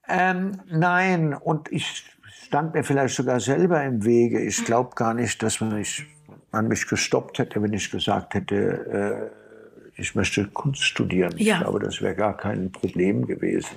Ähm, 0.09 0.53
nein, 0.71 1.35
und 1.35 1.71
ich 1.71 2.05
stand 2.47 2.75
mir 2.75 2.83
vielleicht 2.83 3.15
sogar 3.15 3.41
selber 3.41 3.83
im 3.85 4.05
Wege. 4.05 4.41
Ich 4.41 4.65
glaube 4.65 4.95
gar 4.95 5.15
nicht, 5.15 5.43
dass 5.43 5.61
man 5.61 5.75
mich, 5.75 6.07
man 6.51 6.69
mich 6.69 6.87
gestoppt 6.87 7.39
hätte, 7.39 7.63
wenn 7.63 7.73
ich 7.75 7.91
gesagt 7.91 8.35
hätte, 8.35 9.31
äh, 9.35 10.01
ich 10.01 10.15
möchte 10.15 10.47
Kunst 10.47 10.83
studieren. 10.83 11.35
Ja. 11.37 11.57
Ich 11.57 11.63
glaube, 11.63 11.81
das 11.81 12.01
wäre 12.01 12.15
gar 12.15 12.37
kein 12.37 12.73
Problem 12.73 13.27
gewesen. 13.27 13.77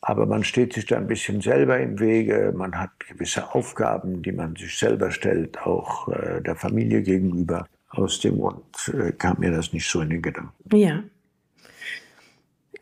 Aber 0.00 0.26
man 0.26 0.44
steht 0.44 0.74
sich 0.74 0.86
da 0.86 0.96
ein 0.96 1.06
bisschen 1.06 1.40
selber 1.40 1.78
im 1.78 1.98
Wege. 1.98 2.52
Man 2.54 2.78
hat 2.78 2.90
gewisse 3.08 3.54
Aufgaben, 3.54 4.22
die 4.22 4.32
man 4.32 4.56
sich 4.56 4.76
selber 4.76 5.10
stellt, 5.10 5.58
auch 5.62 6.08
äh, 6.08 6.42
der 6.42 6.56
Familie 6.56 7.02
gegenüber. 7.02 7.66
Aus 7.90 8.20
dem 8.20 8.38
Grund 8.38 8.92
äh, 8.92 9.12
kam 9.12 9.38
mir 9.38 9.52
das 9.52 9.72
nicht 9.72 9.88
so 9.88 10.00
in 10.00 10.10
den 10.10 10.20
Gedanken. 10.20 10.76
Ja. 10.76 11.04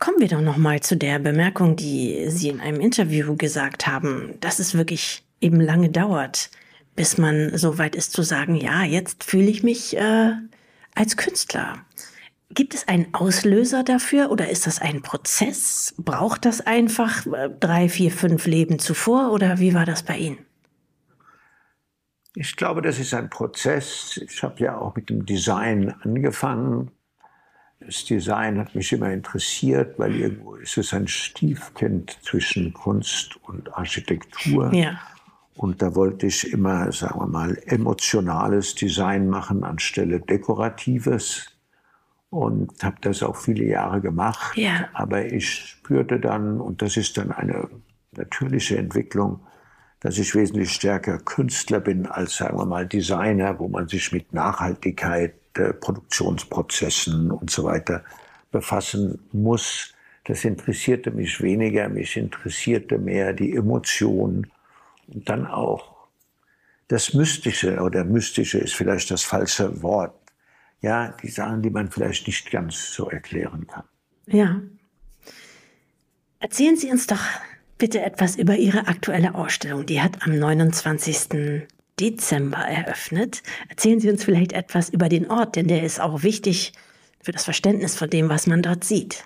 Kommen 0.03 0.19
wir 0.19 0.27
doch 0.27 0.41
noch 0.41 0.57
mal 0.57 0.81
zu 0.81 0.97
der 0.97 1.21
Bemerkung, 1.21 1.77
die 1.77 2.29
Sie 2.29 2.49
in 2.49 2.61
einem 2.61 2.81
Interview 2.81 3.37
gesagt 3.37 3.87
haben, 3.87 4.35
dass 4.41 4.59
es 4.59 4.77
wirklich 4.77 5.25
eben 5.41 5.61
lange 5.61 5.91
dauert, 5.91 6.51
bis 6.97 7.19
man 7.19 7.57
so 7.57 7.79
weit 7.79 7.95
ist 7.95 8.13
zu 8.13 8.23
sagen, 8.23 8.57
ja, 8.57 8.83
jetzt 8.83 9.23
fühle 9.23 9.47
ich 9.47 9.63
mich 9.63 9.97
äh, 9.97 10.33
als 10.97 11.17
Künstler. 11.17 11.87
Gibt 12.51 12.75
es 12.75 12.89
einen 12.89 13.15
Auslöser 13.15 13.85
dafür 13.85 14.33
oder 14.33 14.51
ist 14.51 14.67
das 14.67 14.81
ein 14.81 15.03
Prozess? 15.03 15.95
Braucht 15.99 16.47
das 16.47 16.61
einfach 16.61 17.25
äh, 17.27 17.51
drei, 17.61 17.89
vier, 17.89 18.11
fünf 18.11 18.47
Leben 18.47 18.81
zuvor 18.81 19.31
oder 19.31 19.61
wie 19.61 19.73
war 19.73 19.87
das 19.87 20.03
bei 20.03 20.17
Ihnen? 20.17 20.39
Ich 22.35 22.57
glaube, 22.57 22.83
das 22.83 22.99
ist 22.99 23.15
ein 23.15 23.31
Prozess. 23.31 24.21
Ich 24.29 24.43
habe 24.43 24.59
ja 24.65 24.77
auch 24.77 24.97
mit 24.97 25.11
dem 25.11 25.27
Design 25.27 25.95
angefangen. 26.03 26.91
Das 27.87 28.05
Design 28.05 28.59
hat 28.59 28.75
mich 28.75 28.93
immer 28.93 29.11
interessiert, 29.13 29.99
weil 29.99 30.15
irgendwo 30.15 30.55
ist 30.57 30.79
es 30.79 30.93
ein 30.93 31.09
Stiefkind 31.09 32.19
zwischen 32.23 32.73
Kunst 32.73 33.37
und 33.45 33.75
Architektur. 33.75 34.73
Ja. 34.75 35.01
Und 35.57 35.83
da 35.83 35.95
wollte 35.95 36.27
ich 36.27 36.53
immer, 36.53 36.91
sagen 36.93 37.21
wir 37.21 37.27
mal, 37.27 37.59
emotionales 37.67 38.75
Design 38.75 39.29
machen 39.29 39.65
anstelle 39.65 40.21
dekoratives. 40.21 41.49
Und 42.31 42.83
habe 42.83 42.97
das 43.03 43.23
auch 43.23 43.37
viele 43.37 43.65
Jahre 43.65 44.01
gemacht. 44.01 44.57
Ja. 44.57 44.89
Aber 44.95 45.27
ich 45.27 45.51
spürte 45.51 46.19
dann, 46.19 46.61
und 46.61 46.81
das 46.81 46.97
ist 46.97 47.19
dann 47.19 47.31
eine 47.31 47.69
natürliche 48.13 48.79
Entwicklung, 48.79 49.41
dass 50.01 50.19
ich 50.19 50.35
wesentlich 50.35 50.73
stärker 50.73 51.19
Künstler 51.19 51.79
bin 51.79 52.07
als, 52.07 52.37
sagen 52.37 52.59
wir 52.59 52.65
mal, 52.65 52.87
Designer, 52.87 53.59
wo 53.59 53.69
man 53.69 53.87
sich 53.87 54.13
mit 54.13 54.33
Nachhaltigkeit, 54.33 55.35
Produktionsprozessen 55.55 57.31
und 57.31 57.51
so 57.51 57.65
weiter 57.65 58.05
befassen 58.51 59.19
muss. 59.33 59.95
Das 60.25 60.45
interessierte 60.45 61.11
mich 61.11 61.41
weniger, 61.41 61.89
mich 61.89 62.17
interessierte 62.17 62.99
mehr 62.99 63.33
die 63.33 63.55
Emotion 63.55 64.47
und 65.09 65.29
dann 65.29 65.47
auch 65.47 65.93
das 66.89 67.15
Mystische 67.15 67.81
oder 67.81 68.05
Mystische 68.05 68.59
ist 68.59 68.75
vielleicht 68.75 69.11
das 69.11 69.23
falsche 69.23 69.83
Wort. 69.83 70.15
Ja, 70.81 71.15
die 71.23 71.29
Sachen, 71.29 71.63
die 71.63 71.71
man 71.71 71.91
vielleicht 71.91 72.27
nicht 72.27 72.51
ganz 72.51 72.93
so 72.93 73.09
erklären 73.09 73.67
kann. 73.67 73.85
Ja. 74.27 74.61
Erzählen 76.39 76.77
Sie 76.77 76.91
uns 76.91 77.07
doch 77.07 77.23
bitte 77.79 78.03
etwas 78.03 78.37
über 78.37 78.57
Ihre 78.57 78.89
aktuelle 78.89 79.35
Ausstellung. 79.35 79.87
Die 79.87 80.03
hat 80.03 80.23
am 80.23 80.39
29. 80.39 81.67
Dezember 82.03 82.59
eröffnet. 82.59 83.45
Erzählen 83.69 84.01
Sie 84.01 84.11
uns 84.11 84.25
vielleicht 84.25 84.53
etwas 84.53 84.89
über 84.89 85.09
den 85.09 85.31
Ort, 85.31 85.55
denn 85.55 85.69
der 85.69 85.85
ist 85.85 86.01
auch 86.01 86.25
wichtig 86.25 86.73
für 87.23 87.31
das 87.31 87.45
Verständnis 87.45 87.97
von 87.97 88.11
dem, 88.11 88.29
was 88.29 88.49
man 88.49 88.61
dort 88.61 88.83
sieht. 88.83 89.25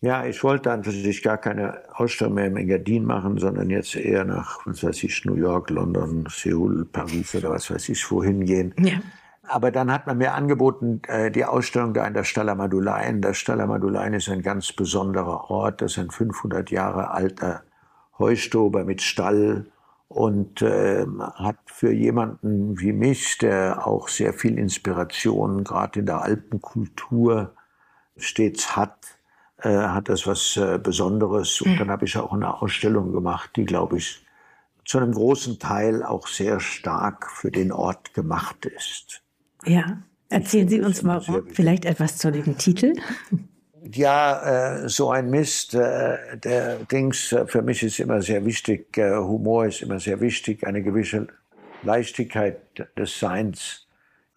Ja, 0.00 0.24
ich 0.24 0.42
wollte 0.42 0.70
an 0.70 0.82
sich 0.82 1.22
gar 1.22 1.36
keine 1.36 1.82
Ausstellung 1.92 2.34
mehr 2.34 2.46
im 2.46 2.56
Engadin 2.56 3.04
machen, 3.04 3.36
sondern 3.36 3.68
jetzt 3.68 3.96
eher 3.96 4.24
nach, 4.24 4.64
was 4.64 4.82
weiß 4.82 5.02
ich, 5.02 5.24
New 5.26 5.34
York, 5.34 5.68
London, 5.68 6.26
Seoul, 6.30 6.86
Paris 6.86 7.34
oder 7.34 7.50
was 7.50 7.70
weiß 7.70 7.90
ich, 7.90 8.10
wohin 8.10 8.46
gehen. 8.46 8.74
Ja. 8.78 9.00
Aber 9.42 9.70
dann 9.70 9.92
hat 9.92 10.06
man 10.06 10.18
mir 10.18 10.34
angeboten, 10.34 11.02
äh, 11.08 11.30
die 11.30 11.44
Ausstellung 11.44 11.92
da 11.94 12.06
in 12.06 12.14
der 12.14 12.24
Stalla 12.24 12.54
Madulain. 12.54 13.20
Der 13.20 13.34
Stalla 13.34 13.66
Madulain 13.66 14.14
ist 14.14 14.28
ein 14.28 14.42
ganz 14.42 14.72
besonderer 14.72 15.50
Ort. 15.50 15.82
Das 15.82 15.92
ist 15.92 15.98
ein 15.98 16.10
500 16.10 16.70
Jahre 16.70 17.10
alter 17.10 17.64
Heustober 18.18 18.84
mit 18.84 19.02
Stall 19.02 19.66
und 20.08 20.62
äh, 20.62 21.06
hat 21.34 21.58
für 21.66 21.92
jemanden 21.92 22.80
wie 22.80 22.92
mich, 22.92 23.38
der 23.38 23.86
auch 23.86 24.08
sehr 24.08 24.32
viel 24.32 24.58
Inspiration 24.58 25.64
gerade 25.64 26.00
in 26.00 26.06
der 26.06 26.22
Alpenkultur 26.22 27.54
stets 28.16 28.74
hat, 28.74 29.18
äh, 29.58 29.68
hat 29.68 30.08
das 30.08 30.26
was 30.26 30.56
äh, 30.56 30.78
Besonderes. 30.82 31.60
Und 31.60 31.78
dann 31.78 31.90
habe 31.90 32.06
ich 32.06 32.16
auch 32.16 32.32
eine 32.32 32.60
Ausstellung 32.60 33.12
gemacht, 33.12 33.50
die, 33.56 33.64
glaube 33.64 33.98
ich, 33.98 34.24
zu 34.84 34.98
einem 34.98 35.12
großen 35.12 35.58
Teil 35.58 36.02
auch 36.02 36.26
sehr 36.26 36.60
stark 36.60 37.30
für 37.30 37.50
den 37.50 37.70
Ort 37.70 38.14
gemacht 38.14 38.64
ist. 38.64 39.22
Ja, 39.66 39.98
erzählen 40.30 40.68
Sie 40.68 40.80
uns 40.80 41.02
mal 41.02 41.20
vielleicht 41.52 41.84
etwas 41.84 42.16
zu 42.16 42.32
dem 42.32 42.56
Titel. 42.56 42.94
Ja, 43.82 44.82
äh, 44.82 44.88
so 44.88 45.10
ein 45.10 45.30
Mist, 45.30 45.74
äh, 45.74 46.36
der 46.36 46.78
Dings, 46.84 47.32
äh, 47.32 47.46
für 47.46 47.62
mich 47.62 47.82
ist 47.82 48.00
immer 48.00 48.22
sehr 48.22 48.44
wichtig, 48.44 48.96
äh, 48.96 49.16
Humor 49.16 49.66
ist 49.66 49.82
immer 49.82 50.00
sehr 50.00 50.20
wichtig, 50.20 50.66
eine 50.66 50.82
gewisse 50.82 51.28
Leichtigkeit 51.82 52.58
des 52.96 53.18
Seins 53.18 53.86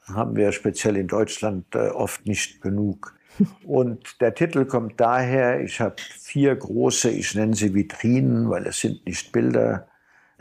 haben 0.05 0.35
wir 0.35 0.51
speziell 0.51 0.97
in 0.97 1.07
Deutschland 1.07 1.73
äh, 1.75 1.89
oft 1.89 2.25
nicht 2.25 2.61
genug. 2.61 3.15
Und 3.65 4.21
der 4.21 4.33
Titel 4.33 4.65
kommt 4.65 4.99
daher, 4.99 5.61
ich 5.61 5.79
habe 5.79 5.95
vier 5.97 6.55
große, 6.55 7.09
ich 7.09 7.33
nenne 7.35 7.55
sie 7.55 7.73
Vitrinen, 7.73 8.49
weil 8.49 8.67
es 8.67 8.79
sind 8.81 9.05
nicht 9.05 9.31
Bilder, 9.31 9.87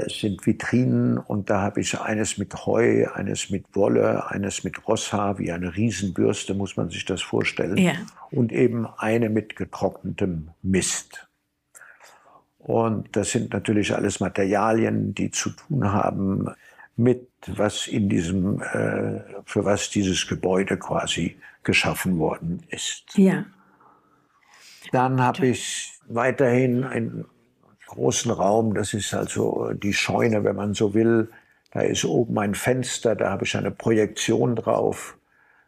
es 0.07 0.21
sind 0.21 0.47
Vitrinen 0.47 1.19
und 1.19 1.51
da 1.51 1.61
habe 1.61 1.81
ich 1.81 1.99
eines 2.01 2.39
mit 2.39 2.67
Heu, 2.67 3.07
eines 3.13 3.51
mit 3.51 3.65
Wolle, 3.75 4.29
eines 4.31 4.65
mit 4.65 4.87
Rosshaar, 4.87 5.39
wie 5.39 5.53
eine 5.53 5.77
Riesenbürste, 5.77 6.55
muss 6.55 6.77
man 6.77 6.91
sich 6.91 7.05
das 7.05 7.23
vorstellen. 7.23 7.77
Ja. 7.77 7.93
Und 8.31 8.53
eben 8.53 8.87
eine 8.87 9.31
mit 9.31 9.57
getrocknetem 9.57 10.51
Mist. 10.63 11.29
Und 12.59 13.17
das 13.17 13.31
sind 13.31 13.53
natürlich 13.53 13.95
alles 13.95 14.21
Materialien, 14.21 15.15
die 15.15 15.31
zu 15.31 15.51
tun 15.51 15.93
haben 15.93 16.51
mit 16.97 17.29
was 17.47 17.87
in 17.87 18.09
diesem, 18.09 18.61
äh, 18.61 19.21
für 19.45 19.65
was 19.65 19.89
dieses 19.91 20.27
Gebäude 20.27 20.77
quasi 20.77 21.37
geschaffen 21.63 22.19
worden 22.19 22.63
ist. 22.69 23.17
Ja. 23.17 23.47
Dann 24.93 25.21
habe 25.21 25.47
ich 25.47 25.99
weiterhin 26.09 26.85
ein 26.85 27.25
großen 27.91 28.31
Raum. 28.31 28.75
Das 28.75 28.95
ist 28.95 29.13
also 29.15 29.73
die 29.75 29.93
Scheune, 29.93 30.45
wenn 30.45 30.57
man 30.57 30.75
so 30.75 30.95
will. 30.95 31.29
Da 31.73 31.81
ist 31.81 32.05
oben 32.05 32.39
ein 32.39 32.55
Fenster, 32.55 33.15
da 33.15 33.31
habe 33.31 33.45
ich 33.45 33.57
eine 33.57 33.71
Projektion 33.71 34.57
drauf 34.57 35.17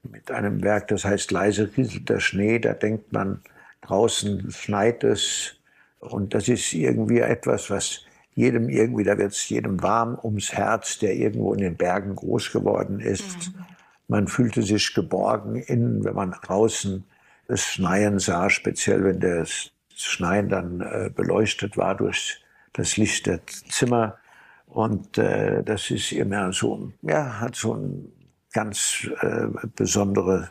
mit 0.03 0.31
einem 0.33 0.63
Werk, 0.65 0.89
das 0.89 1.05
heißt 1.05 1.31
leise 1.31 1.71
rieselt 1.77 2.09
der 2.09 2.19
Schnee. 2.19 2.59
Da 2.59 2.73
denkt 2.73 3.13
man, 3.13 3.41
draußen 3.83 4.51
schneit 4.51 5.05
es. 5.05 5.57
Und 6.01 6.35
das 6.35 6.49
ist 6.49 6.73
irgendwie 6.73 7.19
etwas, 7.21 7.71
was 7.71 8.01
jedem 8.35 8.69
irgendwie, 8.69 9.05
da 9.05 9.19
wird 9.19 9.33
es 9.33 9.49
jedem 9.49 9.83
warm 9.83 10.19
ums 10.23 10.53
Herz, 10.53 10.99
der 10.99 11.15
irgendwo 11.15 11.53
in 11.53 11.61
den 11.61 11.77
Bergen 11.77 12.17
groß 12.17 12.51
geworden 12.51 12.99
ist. 12.99 13.55
Mhm. 13.55 13.65
Man 14.09 14.29
fühlte 14.29 14.63
sich 14.63 14.95
geborgen 14.95 15.57
innen, 15.57 16.05
wenn 16.05 16.15
man 16.15 16.33
draußen 16.33 17.05
das 17.47 17.63
Schneien 17.63 18.19
sah, 18.19 18.51
speziell 18.51 19.05
wenn 19.05 19.21
das 19.21 19.71
Schneien 20.05 20.49
dann 20.49 20.81
äh, 20.81 21.11
beleuchtet 21.15 21.77
war 21.77 21.97
durch 21.97 22.43
das 22.73 22.97
Licht 22.97 23.27
der 23.27 23.41
Zimmer. 23.47 24.19
Und 24.67 25.19
äh, 25.19 25.63
das 25.63 25.91
ist 25.91 26.13
immer 26.13 26.53
so, 26.53 26.93
ja, 27.03 27.41
hat 27.41 27.57
so 27.57 27.75
ein 27.75 28.11
ganz 28.53 29.09
äh, 29.21 29.47
besondere, 29.77 30.51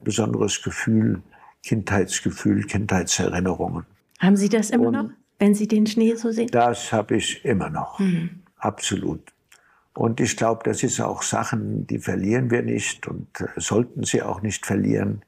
besonderes 0.00 0.62
Gefühl, 0.62 1.22
Kindheitsgefühl, 1.62 2.64
Kindheitserinnerungen. 2.64 3.84
Haben 4.20 4.36
Sie 4.36 4.48
das 4.48 4.70
immer 4.70 4.88
Und 4.88 4.92
noch, 4.92 5.10
wenn 5.38 5.54
Sie 5.54 5.66
den 5.66 5.86
Schnee 5.86 6.14
so 6.14 6.30
sehen? 6.30 6.48
Das 6.52 6.92
habe 6.92 7.16
ich 7.16 7.44
immer 7.44 7.70
noch, 7.70 7.98
mhm. 7.98 8.42
absolut. 8.58 9.20
Und 9.94 10.20
ich 10.20 10.36
glaube, 10.36 10.62
das 10.64 10.82
ist 10.82 11.00
auch 11.00 11.22
Sachen, 11.22 11.86
die 11.86 11.98
verlieren 11.98 12.50
wir 12.50 12.62
nicht 12.62 13.08
und 13.08 13.40
äh, 13.40 13.46
sollten 13.56 14.04
sie 14.04 14.22
auch 14.22 14.42
nicht 14.42 14.66
verlieren 14.66 15.22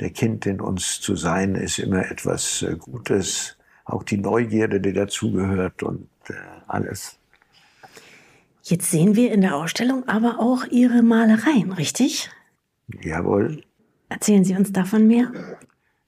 der 0.00 0.10
Kind 0.10 0.46
in 0.46 0.60
uns 0.60 1.00
zu 1.00 1.16
sein, 1.16 1.54
ist 1.54 1.78
immer 1.78 2.10
etwas 2.10 2.62
äh, 2.62 2.76
Gutes. 2.76 3.56
Auch 3.84 4.02
die 4.02 4.18
Neugierde, 4.18 4.80
die 4.80 4.92
dazugehört 4.92 5.82
und 5.82 6.08
äh, 6.28 6.34
alles. 6.66 7.18
Jetzt 8.62 8.90
sehen 8.90 9.16
wir 9.16 9.32
in 9.32 9.40
der 9.40 9.56
Ausstellung 9.56 10.06
aber 10.08 10.38
auch 10.38 10.64
Ihre 10.66 11.02
Malereien, 11.02 11.72
richtig? 11.72 12.30
Jawohl. 13.02 13.62
Erzählen 14.08 14.44
Sie 14.44 14.54
uns 14.54 14.72
davon 14.72 15.06
mehr? 15.06 15.32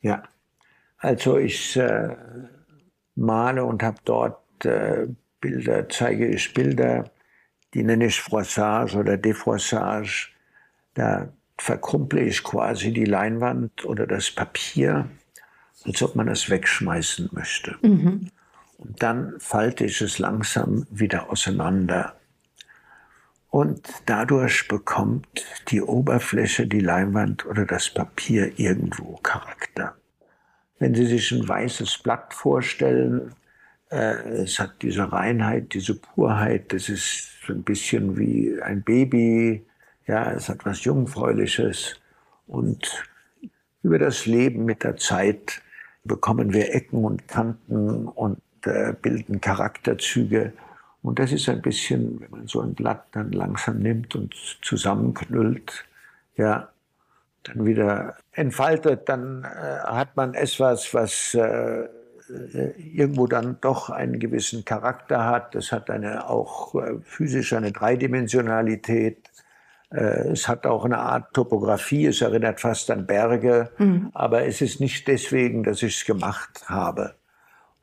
Ja, 0.02 0.22
also 0.98 1.38
ich 1.38 1.76
äh, 1.76 2.16
male 3.16 3.64
und 3.64 3.82
habe 3.82 3.98
dort 4.04 4.64
äh, 4.64 5.08
Bilder, 5.40 5.88
zeige 5.88 6.28
ich 6.28 6.54
Bilder, 6.54 7.10
die 7.74 7.82
nenne 7.82 8.06
ich 8.06 8.20
Froissage 8.20 8.96
oder 8.96 9.16
Defroissage. 9.16 10.30
Da 10.94 11.28
verkrumple 11.64 12.20
ich 12.20 12.44
quasi 12.44 12.92
die 12.92 13.06
Leinwand 13.06 13.86
oder 13.86 14.06
das 14.06 14.30
Papier, 14.30 15.08
als 15.86 16.02
ob 16.02 16.14
man 16.14 16.28
es 16.28 16.50
wegschmeißen 16.50 17.30
möchte. 17.32 17.76
Mhm. 17.80 18.28
Und 18.76 19.02
dann 19.02 19.32
falte 19.38 19.86
ich 19.86 20.02
es 20.02 20.18
langsam 20.18 20.86
wieder 20.90 21.30
auseinander. 21.30 22.16
Und 23.48 23.88
dadurch 24.04 24.68
bekommt 24.68 25.26
die 25.68 25.80
Oberfläche, 25.80 26.66
die 26.66 26.80
Leinwand 26.80 27.46
oder 27.46 27.64
das 27.64 27.88
Papier 27.88 28.58
irgendwo 28.58 29.16
Charakter. 29.22 29.96
Wenn 30.78 30.94
Sie 30.94 31.06
sich 31.06 31.32
ein 31.32 31.48
weißes 31.48 31.96
Blatt 32.02 32.34
vorstellen, 32.34 33.34
äh, 33.90 34.42
es 34.42 34.58
hat 34.58 34.82
diese 34.82 35.10
Reinheit, 35.10 35.72
diese 35.72 35.94
Purheit, 35.94 36.74
das 36.74 36.90
ist 36.90 37.30
so 37.46 37.54
ein 37.54 37.62
bisschen 37.62 38.18
wie 38.18 38.60
ein 38.60 38.82
Baby, 38.82 39.64
ja, 40.06 40.32
es 40.32 40.48
hat 40.48 40.64
was 40.64 40.84
Jungfräuliches. 40.84 42.00
Und 42.46 43.04
über 43.82 43.98
das 43.98 44.26
Leben 44.26 44.64
mit 44.64 44.84
der 44.84 44.96
Zeit 44.96 45.62
bekommen 46.04 46.52
wir 46.52 46.74
Ecken 46.74 47.04
und 47.04 47.28
Kanten 47.28 48.06
und 48.06 48.40
äh, 48.64 48.92
bilden 49.00 49.40
Charakterzüge. 49.40 50.52
Und 51.02 51.18
das 51.18 51.32
ist 51.32 51.48
ein 51.48 51.62
bisschen, 51.62 52.20
wenn 52.20 52.30
man 52.30 52.46
so 52.46 52.60
ein 52.60 52.74
Blatt 52.74 53.06
dann 53.12 53.32
langsam 53.32 53.78
nimmt 53.78 54.14
und 54.14 54.34
zusammenknüllt, 54.62 55.84
ja, 56.36 56.70
dann 57.44 57.66
wieder 57.66 58.16
entfaltet, 58.32 59.08
dann 59.08 59.44
äh, 59.44 59.78
hat 59.84 60.16
man 60.16 60.34
etwas, 60.34 60.94
was 60.94 61.34
äh, 61.34 61.88
irgendwo 62.78 63.26
dann 63.26 63.58
doch 63.60 63.90
einen 63.90 64.18
gewissen 64.18 64.64
Charakter 64.64 65.26
hat. 65.26 65.54
Es 65.54 65.72
hat 65.72 65.90
eine 65.90 66.28
auch 66.28 66.74
äh, 66.74 66.94
physisch 67.02 67.52
eine 67.52 67.70
Dreidimensionalität. 67.70 69.18
Äh, 69.94 70.28
es 70.32 70.48
hat 70.48 70.66
auch 70.66 70.84
eine 70.84 70.98
Art 70.98 71.32
Topografie, 71.34 72.06
es 72.06 72.20
erinnert 72.20 72.60
fast 72.60 72.90
an 72.90 73.06
Berge, 73.06 73.70
mhm. 73.78 74.10
aber 74.12 74.44
es 74.44 74.60
ist 74.60 74.80
nicht 74.80 75.06
deswegen, 75.06 75.62
dass 75.62 75.82
ich 75.82 75.98
es 75.98 76.04
gemacht 76.04 76.64
habe. 76.66 77.14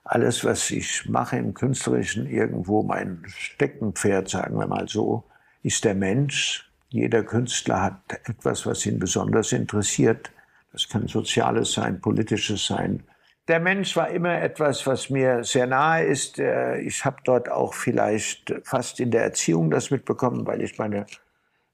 Alles, 0.03 0.43
was 0.43 0.71
ich 0.71 1.07
mache 1.07 1.37
im 1.37 1.53
Künstlerischen, 1.53 2.27
irgendwo 2.27 2.83
mein 2.83 3.23
Steckenpferd, 3.27 4.27
sagen 4.27 4.59
wir 4.59 4.67
mal 4.67 4.87
so, 4.87 5.23
ist 5.63 5.85
der 5.85 5.95
Mensch. 5.95 6.69
Jeder 6.89 7.23
Künstler 7.23 7.81
hat 7.81 8.19
etwas, 8.25 8.65
was 8.65 8.85
ihn 8.85 8.99
besonders 8.99 9.53
interessiert. 9.53 10.31
Das 10.73 10.89
kann 10.89 11.07
Soziales 11.07 11.73
sein, 11.73 12.01
Politisches 12.01 12.65
sein. 12.65 13.03
Der 13.47 13.59
Mensch 13.59 13.95
war 13.95 14.09
immer 14.09 14.41
etwas, 14.41 14.85
was 14.85 15.09
mir 15.09 15.43
sehr 15.43 15.67
nahe 15.67 16.03
ist. 16.03 16.39
Äh, 16.39 16.79
ich 16.81 17.05
habe 17.05 17.17
dort 17.23 17.49
auch 17.49 17.73
vielleicht 17.73 18.53
fast 18.63 18.99
in 18.99 19.11
der 19.11 19.23
Erziehung 19.23 19.71
das 19.71 19.91
mitbekommen, 19.91 20.45
weil 20.45 20.61
ich 20.61 20.77
meine 20.77 21.05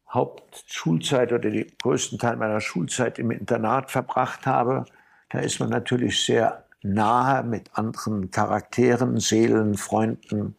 Hauptschulzeit 0.10 1.34
oder 1.34 1.50
den 1.50 1.72
größten 1.82 2.18
Teil 2.18 2.38
meiner 2.38 2.62
Schulzeit 2.62 3.20
im 3.20 3.32
Internat 3.32 3.92
verbracht 3.92 4.46
habe. 4.46 4.86
Da 5.30 5.40
ist 5.40 5.60
man 5.60 5.70
natürlich 5.70 6.24
sehr 6.24 6.64
nahe 6.82 7.44
mit 7.44 7.70
anderen 7.74 8.32
Charakteren, 8.32 9.20
Seelen, 9.20 9.76
Freunden, 9.76 10.56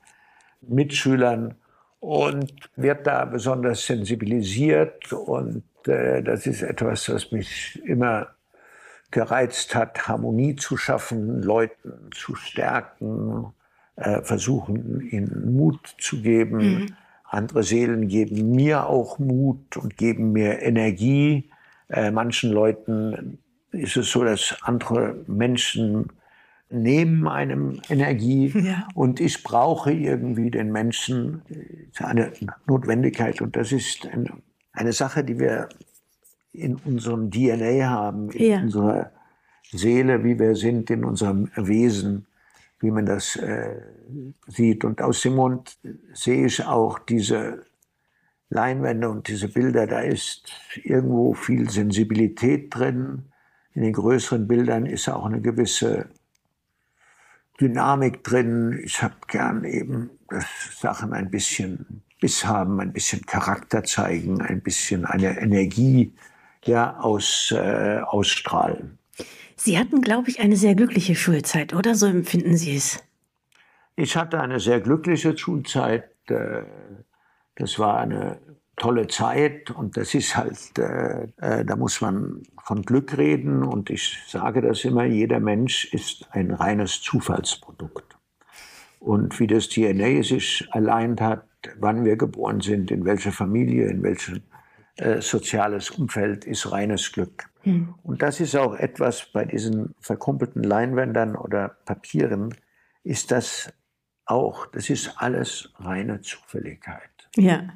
Mitschülern 0.60 1.54
und 2.00 2.52
wird 2.76 3.06
da 3.06 3.24
besonders 3.24 3.86
sensibilisiert. 3.86 5.12
Und 5.12 5.64
äh, 5.86 6.22
das 6.22 6.46
ist 6.46 6.62
etwas, 6.62 7.08
was 7.08 7.32
mich 7.32 7.80
immer 7.84 8.28
gereizt 9.10 9.74
hat, 9.74 10.06
Harmonie 10.06 10.56
zu 10.56 10.76
schaffen, 10.76 11.42
Leuten 11.42 12.10
zu 12.14 12.34
stärken, 12.34 13.52
äh, 13.96 14.22
versuchen, 14.22 15.00
ihnen 15.00 15.56
Mut 15.56 15.94
zu 15.98 16.20
geben. 16.20 16.56
Mhm. 16.58 16.96
Andere 17.30 17.62
Seelen 17.62 18.08
geben 18.08 18.52
mir 18.52 18.86
auch 18.86 19.18
Mut 19.18 19.76
und 19.76 19.96
geben 19.96 20.32
mir 20.32 20.62
Energie. 20.62 21.50
Äh, 21.88 22.10
manchen 22.10 22.50
Leuten 22.50 23.38
ist 23.70 23.96
es 23.96 24.10
so, 24.10 24.24
dass 24.24 24.56
andere 24.62 25.24
Menschen 25.26 26.10
nehmen 26.70 27.26
einem 27.28 27.80
Energie 27.88 28.52
ja. 28.54 28.88
und 28.94 29.20
ich 29.20 29.42
brauche 29.42 29.92
irgendwie 29.92 30.50
den 30.50 30.70
Menschen 30.70 31.42
eine 31.98 32.32
Notwendigkeit 32.66 33.40
und 33.40 33.56
das 33.56 33.72
ist 33.72 34.06
eine, 34.06 34.30
eine 34.72 34.92
Sache, 34.92 35.24
die 35.24 35.38
wir 35.38 35.68
in 36.52 36.76
unserem 36.76 37.30
DNA 37.30 37.88
haben, 37.88 38.30
in 38.30 38.50
ja. 38.50 38.60
unserer 38.60 39.12
Seele, 39.70 40.24
wie 40.24 40.38
wir 40.38 40.54
sind, 40.56 40.90
in 40.90 41.04
unserem 41.04 41.50
Wesen, 41.56 42.26
wie 42.80 42.90
man 42.90 43.06
das 43.06 43.36
äh, 43.36 43.80
sieht. 44.46 44.84
Und 44.84 45.02
aus 45.02 45.22
dem 45.22 45.36
Mund 45.36 45.78
sehe 46.12 46.46
ich 46.46 46.64
auch 46.64 46.98
diese 46.98 47.64
Leinwände 48.50 49.08
und 49.08 49.28
diese 49.28 49.48
Bilder, 49.48 49.86
da 49.86 50.00
ist 50.00 50.52
irgendwo 50.82 51.34
viel 51.34 51.68
Sensibilität 51.68 52.74
drin. 52.74 53.24
In 53.74 53.82
den 53.82 53.92
größeren 53.92 54.48
Bildern 54.48 54.86
ist 54.86 55.08
auch 55.08 55.26
eine 55.26 55.40
gewisse 55.40 56.08
Dynamik 57.60 58.24
drin. 58.24 58.80
Ich 58.84 59.02
habe 59.02 59.16
gern 59.26 59.64
eben, 59.64 60.10
dass 60.28 60.46
Sachen 60.80 61.12
ein 61.12 61.30
bisschen 61.30 62.02
Biss 62.20 62.44
haben, 62.44 62.80
ein 62.80 62.92
bisschen 62.92 63.24
Charakter 63.26 63.84
zeigen, 63.84 64.40
ein 64.40 64.60
bisschen 64.60 65.04
eine 65.04 65.40
Energie 65.40 66.12
ja, 66.64 66.98
aus, 66.98 67.52
äh, 67.56 68.00
ausstrahlen. 68.00 68.98
Sie 69.60 69.76
hatten, 69.76 70.00
glaube 70.02 70.30
ich, 70.30 70.40
eine 70.40 70.56
sehr 70.56 70.74
glückliche 70.74 71.16
Schulzeit, 71.16 71.74
oder? 71.74 71.94
So 71.94 72.06
empfinden 72.06 72.56
Sie 72.56 72.76
es? 72.76 73.02
Ich 73.96 74.16
hatte 74.16 74.40
eine 74.40 74.60
sehr 74.60 74.80
glückliche 74.80 75.36
Schulzeit. 75.36 76.10
Äh, 76.28 76.62
das 77.56 77.78
war 77.78 77.98
eine 77.98 78.38
tolle 78.76 79.08
Zeit 79.08 79.72
und 79.72 79.96
das 79.96 80.14
ist 80.14 80.36
halt, 80.36 80.78
äh, 80.78 81.26
äh, 81.38 81.64
da 81.64 81.74
muss 81.74 82.00
man 82.00 82.44
von 82.62 82.82
Glück 82.82 83.18
reden 83.18 83.64
und 83.64 83.90
ich 83.90 84.22
sage 84.28 84.62
das 84.62 84.84
immer, 84.84 85.04
jeder 85.04 85.40
Mensch 85.40 85.92
ist 85.92 86.28
ein 86.30 86.52
reines 86.52 87.02
Zufallsprodukt. 87.02 88.16
Und 89.00 89.40
wie 89.40 89.48
das 89.48 89.68
DNA 89.68 90.22
sich 90.22 90.68
allein 90.70 91.18
hat, 91.18 91.44
wann 91.80 92.04
wir 92.04 92.16
geboren 92.16 92.60
sind, 92.60 92.92
in 92.92 93.04
welcher 93.04 93.32
Familie, 93.32 93.88
in 93.88 94.04
welchem 94.04 94.42
äh, 94.98 95.20
soziales 95.20 95.90
Umfeld 95.90 96.44
ist 96.44 96.72
reines 96.72 97.12
Glück. 97.12 97.48
Mhm. 97.64 97.94
Und 98.02 98.22
das 98.22 98.40
ist 98.40 98.56
auch 98.56 98.74
etwas 98.74 99.26
bei 99.32 99.44
diesen 99.44 99.94
verkumpelten 100.00 100.62
Leinwändern 100.62 101.36
oder 101.36 101.68
Papieren, 101.68 102.54
ist 103.04 103.30
das 103.30 103.72
auch, 104.26 104.66
das 104.66 104.90
ist 104.90 105.14
alles 105.16 105.72
reine 105.76 106.20
Zufälligkeit. 106.20 107.28
Ja. 107.36 107.68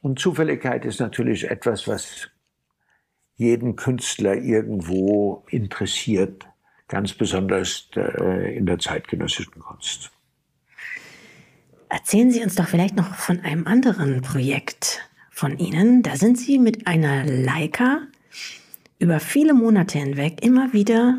Und 0.00 0.18
Zufälligkeit 0.18 0.84
ist 0.84 1.00
natürlich 1.00 1.50
etwas, 1.50 1.86
was 1.86 2.28
jeden 3.36 3.76
Künstler 3.76 4.34
irgendwo 4.34 5.44
interessiert, 5.48 6.46
ganz 6.88 7.12
besonders 7.12 7.88
äh, 7.96 8.56
in 8.56 8.66
der 8.66 8.78
zeitgenössischen 8.78 9.60
Kunst. 9.60 10.10
Erzählen 11.88 12.30
Sie 12.30 12.42
uns 12.42 12.54
doch 12.54 12.68
vielleicht 12.68 12.96
noch 12.96 13.14
von 13.14 13.40
einem 13.40 13.66
anderen 13.66 14.20
Projekt 14.20 15.09
von 15.30 15.58
Ihnen. 15.58 16.02
Da 16.02 16.16
sind 16.16 16.38
Sie 16.38 16.58
mit 16.58 16.86
einer 16.86 17.24
Leica 17.24 18.02
über 18.98 19.20
viele 19.20 19.54
Monate 19.54 19.98
hinweg 19.98 20.44
immer 20.44 20.72
wieder 20.72 21.18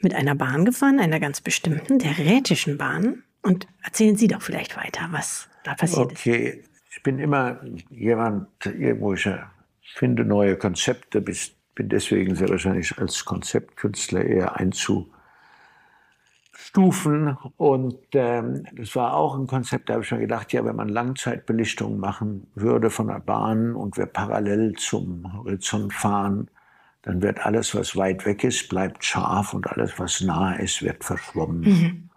mit 0.00 0.14
einer 0.14 0.34
Bahn 0.34 0.64
gefahren, 0.64 1.00
einer 1.00 1.20
ganz 1.20 1.40
bestimmten, 1.40 1.98
der 1.98 2.16
Rätischen 2.16 2.78
Bahn. 2.78 3.24
Und 3.42 3.66
erzählen 3.82 4.16
Sie 4.16 4.28
doch 4.28 4.42
vielleicht 4.42 4.76
weiter, 4.76 5.08
was 5.10 5.48
da 5.64 5.74
passiert 5.74 6.12
okay. 6.12 6.12
ist. 6.12 6.20
Okay, 6.20 6.64
ich 6.90 7.02
bin 7.02 7.18
immer 7.18 7.60
jemand, 7.90 8.48
irgendwo 8.64 9.14
ich 9.14 9.28
finde 9.94 10.24
neue 10.24 10.56
Konzepte, 10.56 11.20
bin 11.20 11.88
deswegen 11.88 12.34
sehr 12.36 12.48
wahrscheinlich 12.48 12.96
als 12.98 13.24
Konzeptkünstler 13.24 14.24
eher 14.24 14.56
einzu 14.56 15.10
Stufen. 16.70 17.36
Und 17.56 17.98
ähm, 18.12 18.64
das 18.72 18.94
war 18.94 19.14
auch 19.14 19.36
ein 19.36 19.48
Konzept, 19.48 19.88
da 19.88 19.94
habe 19.94 20.04
ich 20.04 20.12
mir 20.12 20.20
gedacht, 20.20 20.52
ja, 20.52 20.64
wenn 20.64 20.76
man 20.76 20.88
Langzeitbelichtung 20.88 21.98
machen 21.98 22.46
würde 22.54 22.90
von 22.90 23.08
der 23.08 23.18
Bahn 23.18 23.74
und 23.74 23.96
wir 23.96 24.06
parallel 24.06 24.74
zum 24.76 25.32
Horizont 25.36 25.92
fahren, 25.92 26.48
dann 27.02 27.22
wird 27.22 27.44
alles, 27.44 27.74
was 27.74 27.96
weit 27.96 28.24
weg 28.24 28.44
ist, 28.44 28.68
bleibt 28.68 29.04
scharf 29.04 29.52
und 29.52 29.66
alles, 29.66 29.98
was 29.98 30.20
nah 30.20 30.54
ist, 30.54 30.82
wird 30.82 31.02
verschwommen. 31.02 31.60
Mhm. 31.60 32.10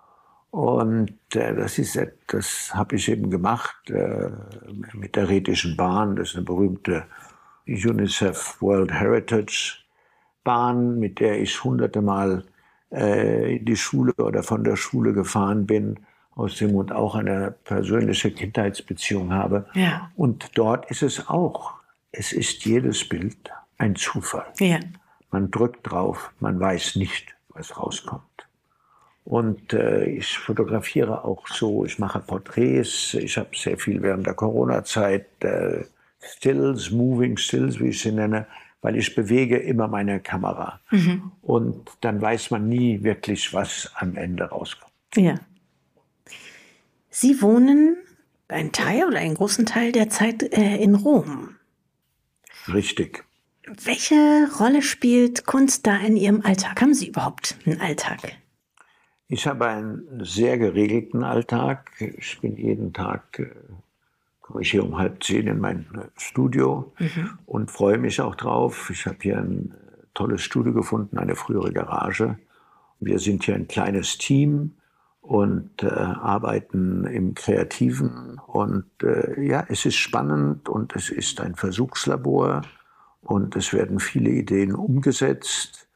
Und 0.52 1.18
äh, 1.34 1.56
das 1.56 1.80
ist 1.80 2.00
das 2.28 2.76
habe 2.76 2.96
ich 2.96 3.10
eben 3.10 3.32
gemacht 3.32 3.89
äh, 3.89 4.30
mit 4.94 5.16
der 5.16 5.30
Rätischen 5.30 5.76
Bahn. 5.76 6.16
Das 6.16 6.30
ist 6.30 6.36
eine 6.36 6.46
berühmte 6.46 7.06
UNICEF 7.66 8.62
World 8.62 8.92
Heritage 8.92 9.80
Bahn, 10.44 11.00
mit 11.00 11.20
der 11.20 11.42
ich 11.42 11.63
hunderte 11.63 12.04
Mal 12.04 12.44
äh, 12.94 13.58
in 13.58 13.66
die 13.66 13.76
Schule 13.76 14.14
oder 14.14 14.44
von 14.44 14.64
der 14.64 14.76
Schule 14.76 15.14
gefahren 15.14 15.66
bin, 15.66 16.00
aus 16.36 16.58
dem 16.58 16.76
und 16.76 16.92
auch 16.92 17.16
eine 17.16 17.54
persönliche 17.64 18.32
Kindheitsbeziehung 18.32 19.34
habe. 19.34 19.68
Ja. 19.74 20.12
Und 20.16 20.52
dort 20.56 20.90
ist 20.90 21.04
es 21.04 21.28
auch. 21.28 21.74
Es 22.12 22.32
ist 22.32 22.66
jedes 22.66 23.08
Bild 23.08 23.52
ein 23.78 23.96
Zufall. 23.96 24.46
Ja. 24.60 24.80
Man 25.32 25.52
drückt 25.52 25.92
drauf, 25.92 26.32
man 26.40 26.60
weiß 26.60 26.96
nicht, 26.96 27.36
was 27.50 27.78
rauskommt. 27.78 28.22
Und 29.26 29.74
äh, 29.74 30.06
ich 30.06 30.38
fotografiere 30.38 31.24
auch 31.24 31.48
so, 31.48 31.86
ich 31.86 31.98
mache 31.98 32.20
Porträts, 32.20 33.14
ich 33.14 33.38
habe 33.38 33.50
sehr 33.56 33.78
viel 33.78 34.02
während 34.02 34.28
der 34.28 34.34
Corona-Zeit 34.34 35.28
äh, 35.44 35.86
Stills, 36.20 36.92
Moving 36.92 37.38
Stills, 37.38 37.80
wie 37.80 37.90
ich 37.90 38.02
sie 38.02 38.12
nenne, 38.12 38.48
weil 38.84 38.98
ich 38.98 39.15
bewege 39.15 39.58
immer 39.58 39.88
meine 39.88 40.19
Kamera. 40.19 40.80
Mhm. 40.91 41.32
Und 41.41 41.89
dann 42.02 42.22
weiß 42.22 42.52
man 42.52 42.69
nie 42.69 43.02
wirklich, 43.02 43.54
was 43.54 43.91
am 43.96 44.15
Ende 44.15 44.43
rauskommt. 44.43 44.91
Ja. 45.15 45.39
Sie 47.10 47.41
wohnen 47.41 47.98
einen 48.50 48.72
Teil 48.72 49.06
oder 49.06 49.19
einen 49.19 49.36
großen 49.36 49.65
Teil 49.65 49.93
der 49.93 50.10
Zeit 50.10 50.43
äh, 50.43 50.76
in 50.76 50.96
Rom. 50.96 51.56
Richtig. 52.72 53.24
Welche 53.65 54.50
Rolle 54.60 54.82
spielt 54.82 55.46
Kunst 55.46 55.88
da 55.88 55.98
in 55.98 56.17
Ihrem 56.17 56.41
Alltag? 56.41 56.82
Haben 56.82 56.93
Sie 56.93 57.08
überhaupt 57.08 57.56
einen 57.65 57.80
Alltag? 57.80 58.19
Ich 59.30 59.48
habe 59.48 59.67
einen 59.67 60.24
sehr 60.26 60.58
geregelten 60.58 61.24
Alltag. 61.24 61.91
Ich 62.00 62.39
bin 62.41 62.58
jeden 62.58 62.91
Tag 62.91 63.39
äh, 63.39 63.50
komme 64.54 64.62
ich 64.62 64.70
hier 64.70 64.84
um 64.84 65.00
halb 65.00 65.24
zehn 65.24 65.48
in 65.48 65.60
mein 65.60 65.88
äh, 65.96 66.08
Studio 66.16 66.94
mhm. 67.00 67.39
und 67.48 67.72
freue 67.72 67.98
mich 67.98 68.22
auch 68.22 68.36
drauf. 68.36 68.92
Ich 68.92 69.08
habe 69.08 69.18
hier 69.20 69.39
ein 69.39 69.72
äh, 69.72 70.04
tolles 70.13 70.44
Studio 70.44 70.74
gefunden, 70.74 71.18
eine 71.18 71.36
frühere 71.36 71.74
Garage. 71.74 72.38
Wir 73.00 73.18
sind 73.18 73.46
hier 73.46 73.56
ein 73.56 73.68
kleines 73.68 74.20
Team 74.20 74.74
und 75.22 75.82
äh, 75.82 75.88
arbeiten 75.88 77.06
im 77.06 77.34
Kreativen. 77.34 78.39
Und 78.46 78.86
äh, 79.02 79.42
ja, 79.42 79.66
es 79.70 79.86
ist 79.86 79.96
spannend 79.96 80.70
und 80.70 80.96
es 80.96 81.10
ist 81.10 81.42
ein 81.42 81.56
Versuchslabor. 81.56 82.62
und 83.22 83.56
es 83.56 83.74
werden 83.74 84.00
viele 84.00 84.30
Ideen 84.30 84.76
umgesetzt. 84.76 85.88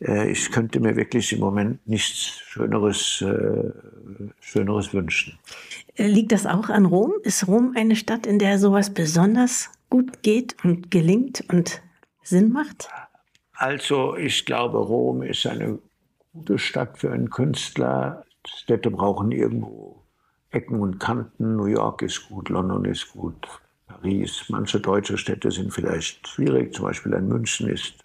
Äh, 0.00 0.30
ich 0.30 0.50
könnte 0.50 0.80
mir 0.80 0.96
wirklich 0.96 1.34
im 1.34 1.40
Moment 1.40 1.86
nichts 1.86 2.16
Schöneres, 2.16 3.20
äh, 3.20 3.70
Schöneres 4.40 4.94
wünschen. 4.94 5.38
Liegt 6.08 6.32
das 6.32 6.46
auch 6.46 6.70
an 6.70 6.86
Rom? 6.86 7.12
Ist 7.24 7.46
Rom 7.46 7.74
eine 7.76 7.94
Stadt, 7.94 8.26
in 8.26 8.38
der 8.38 8.58
sowas 8.58 8.94
besonders 8.94 9.68
gut 9.90 10.22
geht 10.22 10.56
und 10.64 10.90
gelingt 10.90 11.44
und 11.52 11.82
Sinn 12.22 12.52
macht? 12.52 12.88
Also 13.52 14.16
ich 14.16 14.46
glaube, 14.46 14.78
Rom 14.78 15.22
ist 15.22 15.46
eine 15.46 15.78
gute 16.32 16.58
Stadt 16.58 16.96
für 16.96 17.12
einen 17.12 17.28
Künstler. 17.28 18.24
Städte 18.46 18.90
brauchen 18.90 19.30
irgendwo 19.30 20.02
Ecken 20.50 20.80
und 20.80 20.98
Kanten. 20.98 21.56
New 21.56 21.66
York 21.66 22.00
ist 22.00 22.28
gut, 22.30 22.48
London 22.48 22.86
ist 22.86 23.12
gut, 23.12 23.46
Paris. 23.86 24.46
Manche 24.48 24.80
deutsche 24.80 25.18
Städte 25.18 25.50
sind 25.50 25.70
vielleicht 25.70 26.26
schwierig. 26.26 26.74
Zum 26.74 26.86
Beispiel 26.86 27.14
ein 27.14 27.28
München 27.28 27.68
ist 27.68 27.96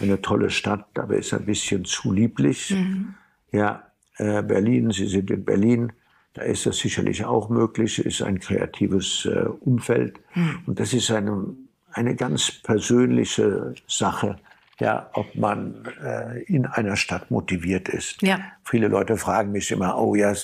eine 0.00 0.20
tolle 0.20 0.50
Stadt, 0.50 0.86
aber 0.98 1.16
ist 1.16 1.32
ein 1.32 1.46
bisschen 1.46 1.84
zu 1.84 2.12
lieblich. 2.12 2.72
Mhm. 2.72 3.14
Ja, 3.52 3.92
äh, 4.16 4.42
Berlin, 4.42 4.90
Sie 4.90 5.06
sind 5.06 5.30
in 5.30 5.44
Berlin. 5.44 5.92
Da 6.36 6.42
ist 6.42 6.66
das 6.66 6.76
sicherlich 6.76 7.24
auch 7.24 7.48
möglich, 7.48 7.98
ist 7.98 8.20
ein 8.20 8.38
kreatives 8.38 9.24
äh, 9.24 9.46
Umfeld. 9.60 10.20
Mhm. 10.34 10.58
Und 10.66 10.78
das 10.78 10.92
ist 10.92 11.10
eine, 11.10 11.46
eine 11.92 12.14
ganz 12.14 12.50
persönliche 12.50 13.74
Sache, 13.88 14.36
ja, 14.78 15.08
ob 15.14 15.34
man 15.34 15.86
äh, 16.04 16.42
in 16.42 16.66
einer 16.66 16.96
Stadt 16.96 17.30
motiviert 17.30 17.88
ist. 17.88 18.20
Ja. 18.20 18.38
Viele 18.64 18.88
Leute 18.88 19.16
fragen 19.16 19.52
mich 19.52 19.70
immer, 19.70 19.98
oh 19.98 20.14
ja, 20.14 20.34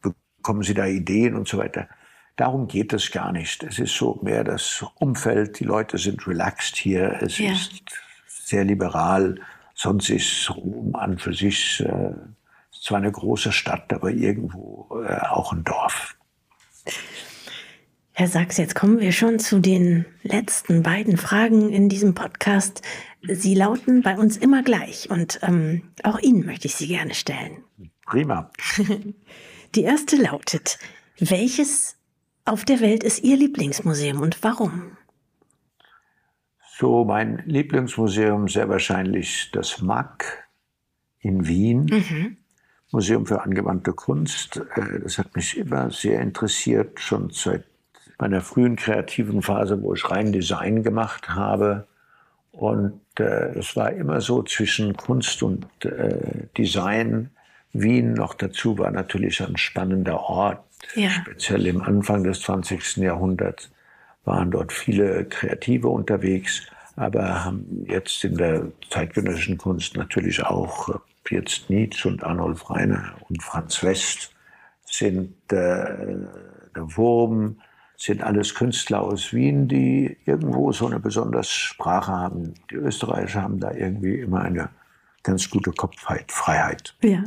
bekommen 0.00 0.62
Sie 0.62 0.72
da 0.72 0.86
Ideen 0.86 1.34
und 1.34 1.46
so 1.46 1.58
weiter. 1.58 1.88
Darum 2.36 2.66
geht 2.66 2.94
es 2.94 3.10
gar 3.10 3.30
nicht. 3.30 3.62
Es 3.64 3.78
ist 3.78 3.94
so 3.94 4.18
mehr 4.22 4.44
das 4.44 4.82
Umfeld. 4.94 5.60
Die 5.60 5.64
Leute 5.64 5.98
sind 5.98 6.26
relaxed 6.26 6.76
hier. 6.76 7.18
Es 7.20 7.36
ja. 7.36 7.52
ist 7.52 7.82
sehr 8.28 8.64
liberal. 8.64 9.38
Sonst 9.74 10.08
ist 10.08 10.50
Rom 10.56 10.94
an 10.94 11.18
für 11.18 11.34
sich 11.34 11.80
äh, 11.80 12.14
zwar 12.82 12.98
eine 12.98 13.12
große 13.12 13.52
Stadt, 13.52 13.92
aber 13.92 14.10
irgendwo 14.10 14.88
äh, 15.04 15.18
auch 15.28 15.52
ein 15.52 15.64
Dorf. 15.64 16.16
Herr 18.12 18.26
Sachs, 18.26 18.56
jetzt 18.56 18.74
kommen 18.74 18.98
wir 18.98 19.12
schon 19.12 19.38
zu 19.38 19.60
den 19.60 20.04
letzten 20.22 20.82
beiden 20.82 21.16
Fragen 21.16 21.70
in 21.70 21.88
diesem 21.88 22.14
Podcast. 22.14 22.82
Sie 23.22 23.54
lauten 23.54 24.02
bei 24.02 24.18
uns 24.18 24.36
immer 24.36 24.64
gleich 24.64 25.08
und 25.08 25.38
ähm, 25.42 25.92
auch 26.02 26.18
Ihnen 26.18 26.44
möchte 26.44 26.66
ich 26.66 26.74
sie 26.74 26.88
gerne 26.88 27.14
stellen. 27.14 27.62
Prima. 28.06 28.50
Die 29.76 29.82
erste 29.82 30.16
lautet, 30.16 30.80
welches 31.20 31.96
auf 32.44 32.64
der 32.64 32.80
Welt 32.80 33.04
ist 33.04 33.22
Ihr 33.22 33.36
Lieblingsmuseum 33.36 34.20
und 34.20 34.42
warum? 34.42 34.96
So, 36.76 37.04
mein 37.04 37.42
Lieblingsmuseum 37.44 38.48
sehr 38.48 38.68
wahrscheinlich 38.68 39.50
das 39.52 39.82
MAC 39.82 40.48
in 41.20 41.46
Wien. 41.46 41.84
Mhm. 41.84 42.36
Museum 42.90 43.26
für 43.26 43.42
angewandte 43.42 43.92
Kunst. 43.92 44.60
Äh, 44.74 45.00
das 45.00 45.18
hat 45.18 45.34
mich 45.36 45.56
immer 45.56 45.90
sehr 45.90 46.20
interessiert, 46.20 47.00
schon 47.00 47.30
seit 47.30 47.64
meiner 48.18 48.40
frühen 48.40 48.76
kreativen 48.76 49.42
Phase, 49.42 49.80
wo 49.82 49.94
ich 49.94 50.10
rein 50.10 50.32
Design 50.32 50.82
gemacht 50.82 51.28
habe. 51.28 51.86
Und 52.52 53.00
äh, 53.18 53.58
es 53.58 53.76
war 53.76 53.92
immer 53.92 54.20
so 54.20 54.42
zwischen 54.42 54.96
Kunst 54.96 55.42
und 55.42 55.66
äh, 55.84 56.46
Design. 56.56 57.30
Wien 57.72 58.14
noch 58.14 58.34
dazu 58.34 58.78
war 58.78 58.90
natürlich 58.90 59.42
ein 59.42 59.56
spannender 59.56 60.20
Ort 60.20 60.64
ja. 60.94 61.10
Speziell 61.10 61.66
im 61.66 61.82
Anfang 61.82 62.24
des 62.24 62.40
20. 62.42 62.98
Jahrhunderts 62.98 63.70
waren 64.24 64.50
dort 64.50 64.72
viele 64.72 65.24
Kreative 65.24 65.88
unterwegs, 65.88 66.66
aber 66.96 67.44
haben 67.44 67.84
jetzt 67.88 68.24
in 68.24 68.36
der 68.36 68.66
zeitgenössischen 68.90 69.58
Kunst 69.58 69.96
natürlich 69.96 70.44
auch 70.44 71.00
jetzt 71.30 71.70
Nietzsche 71.70 72.08
und 72.08 72.24
Arnold 72.24 72.68
Reiner 72.70 73.14
und 73.28 73.42
Franz 73.42 73.82
West 73.82 74.32
sind 74.84 75.34
äh, 75.52 76.16
der 76.74 76.96
Wurm, 76.96 77.60
sind 77.96 78.22
alles 78.22 78.54
Künstler 78.54 79.02
aus 79.02 79.32
Wien, 79.32 79.68
die 79.68 80.16
irgendwo 80.24 80.72
so 80.72 80.86
eine 80.86 81.00
besondere 81.00 81.44
Sprache 81.44 82.12
haben. 82.12 82.54
Die 82.70 82.76
Österreicher 82.76 83.42
haben 83.42 83.60
da 83.60 83.72
irgendwie 83.72 84.20
immer 84.20 84.42
eine 84.42 84.70
ganz 85.22 85.50
gute 85.50 85.72
Kopfheit, 85.72 86.30
Freiheit. 86.30 86.94
Ja, 87.02 87.24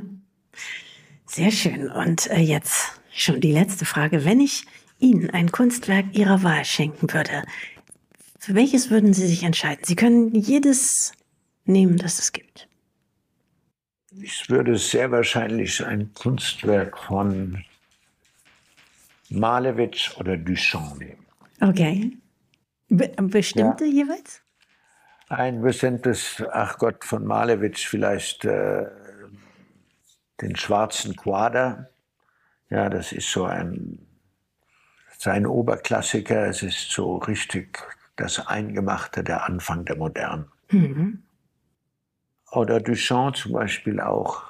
sehr 1.25 1.51
schön. 1.51 1.91
Und 1.91 2.29
äh, 2.31 2.39
jetzt 2.39 3.01
Schon 3.13 3.41
die 3.41 3.51
letzte 3.51 3.85
Frage. 3.85 4.23
Wenn 4.23 4.39
ich 4.39 4.65
Ihnen 4.99 5.29
ein 5.29 5.51
Kunstwerk 5.51 6.05
Ihrer 6.13 6.43
Wahl 6.43 6.63
schenken 6.63 7.11
würde, 7.13 7.43
für 8.39 8.55
welches 8.55 8.89
würden 8.89 9.13
Sie 9.13 9.27
sich 9.27 9.43
entscheiden? 9.43 9.83
Sie 9.83 9.95
können 9.95 10.33
jedes 10.33 11.11
nehmen, 11.65 11.97
das 11.97 12.19
es 12.19 12.31
gibt. 12.31 12.69
Ich 14.19 14.49
würde 14.49 14.77
sehr 14.77 15.11
wahrscheinlich 15.11 15.85
ein 15.85 16.13
Kunstwerk 16.13 16.97
von 16.97 17.63
Malevich 19.29 20.15
oder 20.17 20.35
Duchamp 20.37 20.99
nehmen. 20.99 21.25
Okay. 21.61 22.17
Be 22.89 23.09
bestimmte 23.21 23.85
ja. 23.85 24.03
jeweils? 24.03 24.41
Ein 25.29 25.61
bestimmtes, 25.61 26.43
ach 26.51 26.77
Gott, 26.77 27.05
von 27.05 27.25
Malevich 27.25 27.87
vielleicht 27.87 28.43
äh, 28.43 28.87
den 30.41 30.57
schwarzen 30.57 31.15
Quader 31.15 31.91
ja, 32.71 32.87
das 32.89 33.11
ist 33.11 33.29
so 33.29 33.43
ein, 33.43 33.99
sein 35.17 35.45
Oberklassiker. 35.45 36.47
Es 36.47 36.63
ist 36.63 36.89
so 36.89 37.17
richtig 37.17 37.79
das 38.15 38.47
Eingemachte, 38.47 39.23
der 39.23 39.45
Anfang 39.45 39.83
der 39.85 39.97
Moderne. 39.97 40.47
Mhm. 40.71 41.21
Oder 42.51 42.79
Duchamp 42.79 43.37
zum 43.37 43.53
Beispiel 43.53 43.99
auch. 43.99 44.43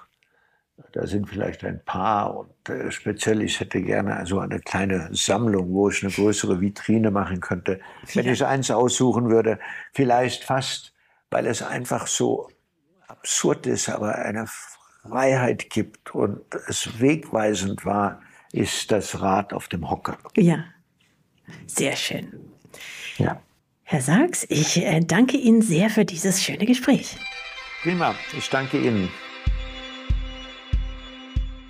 Da 0.93 1.05
sind 1.05 1.29
vielleicht 1.29 1.63
ein 1.63 1.83
paar 1.85 2.35
und 2.35 2.69
äh, 2.69 2.91
speziell, 2.91 3.41
ich 3.43 3.59
hätte 3.59 3.81
gerne 3.81 4.15
also 4.15 4.39
eine 4.39 4.59
kleine 4.59 5.09
Sammlung, 5.13 5.71
wo 5.73 5.89
ich 5.89 6.03
eine 6.03 6.11
größere 6.11 6.59
Vitrine 6.59 7.11
machen 7.11 7.39
könnte. 7.39 7.79
Wenn 8.13 8.25
ja. 8.25 8.33
ich 8.33 8.45
eins 8.45 8.71
aussuchen 8.71 9.29
würde, 9.29 9.59
vielleicht 9.93 10.43
fast, 10.43 10.93
weil 11.29 11.45
es 11.45 11.61
einfach 11.61 12.07
so 12.07 12.49
absurd 13.07 13.67
ist, 13.67 13.89
aber 13.89 14.15
eine 14.15 14.47
Freiheit 14.47 15.69
gibt 15.69 16.13
und 16.13 16.41
es 16.67 16.99
wegweisend 16.99 17.85
war, 17.85 18.21
ist 18.51 18.91
das 18.91 19.21
Rad 19.21 19.53
auf 19.53 19.67
dem 19.67 19.89
Hocker. 19.89 20.17
Ja, 20.35 20.65
sehr 21.67 21.95
schön. 21.95 22.51
Ja. 23.17 23.41
Herr 23.83 24.01
Sachs, 24.01 24.45
ich 24.49 24.77
äh, 24.77 25.01
danke 25.01 25.37
Ihnen 25.37 25.61
sehr 25.61 25.89
für 25.89 26.05
dieses 26.05 26.41
schöne 26.41 26.65
Gespräch. 26.65 27.17
Prima, 27.81 28.13
ich 28.37 28.49
danke 28.49 28.77
Ihnen. 28.77 29.09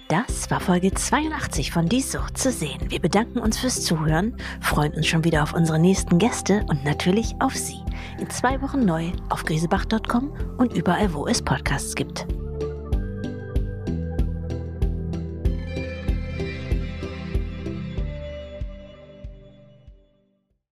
Das 0.10 0.52
war 0.52 0.60
Folge 0.60 0.93
82 0.93 1.71
von 1.71 1.88
Die 1.88 2.02
Sucht 2.02 2.38
zu 2.38 2.52
sehen. 2.52 2.80
Wir 2.89 3.00
bedanken 3.00 3.39
uns 3.39 3.58
fürs 3.58 3.82
Zuhören, 3.82 4.36
freuen 4.60 4.91
uns 4.93 5.08
schon 5.08 5.24
wieder 5.24 5.41
auf 5.41 5.54
unsere 5.54 5.80
nächsten 5.80 6.17
Gäste 6.17 6.65
und 6.67 6.84
natürlich 6.84 7.34
auf 7.39 7.56
Sie. 7.56 7.80
In 8.19 8.30
zwei 8.30 8.62
Wochen 8.62 8.84
neu 8.84 9.13
auf 9.30 9.45
griesebach.com 9.45 10.34
und 10.58 10.74
überall, 10.74 11.13
wo 11.13 11.28
es 11.28 11.41
Podcasts 11.41 11.95
gibt. 11.95 12.28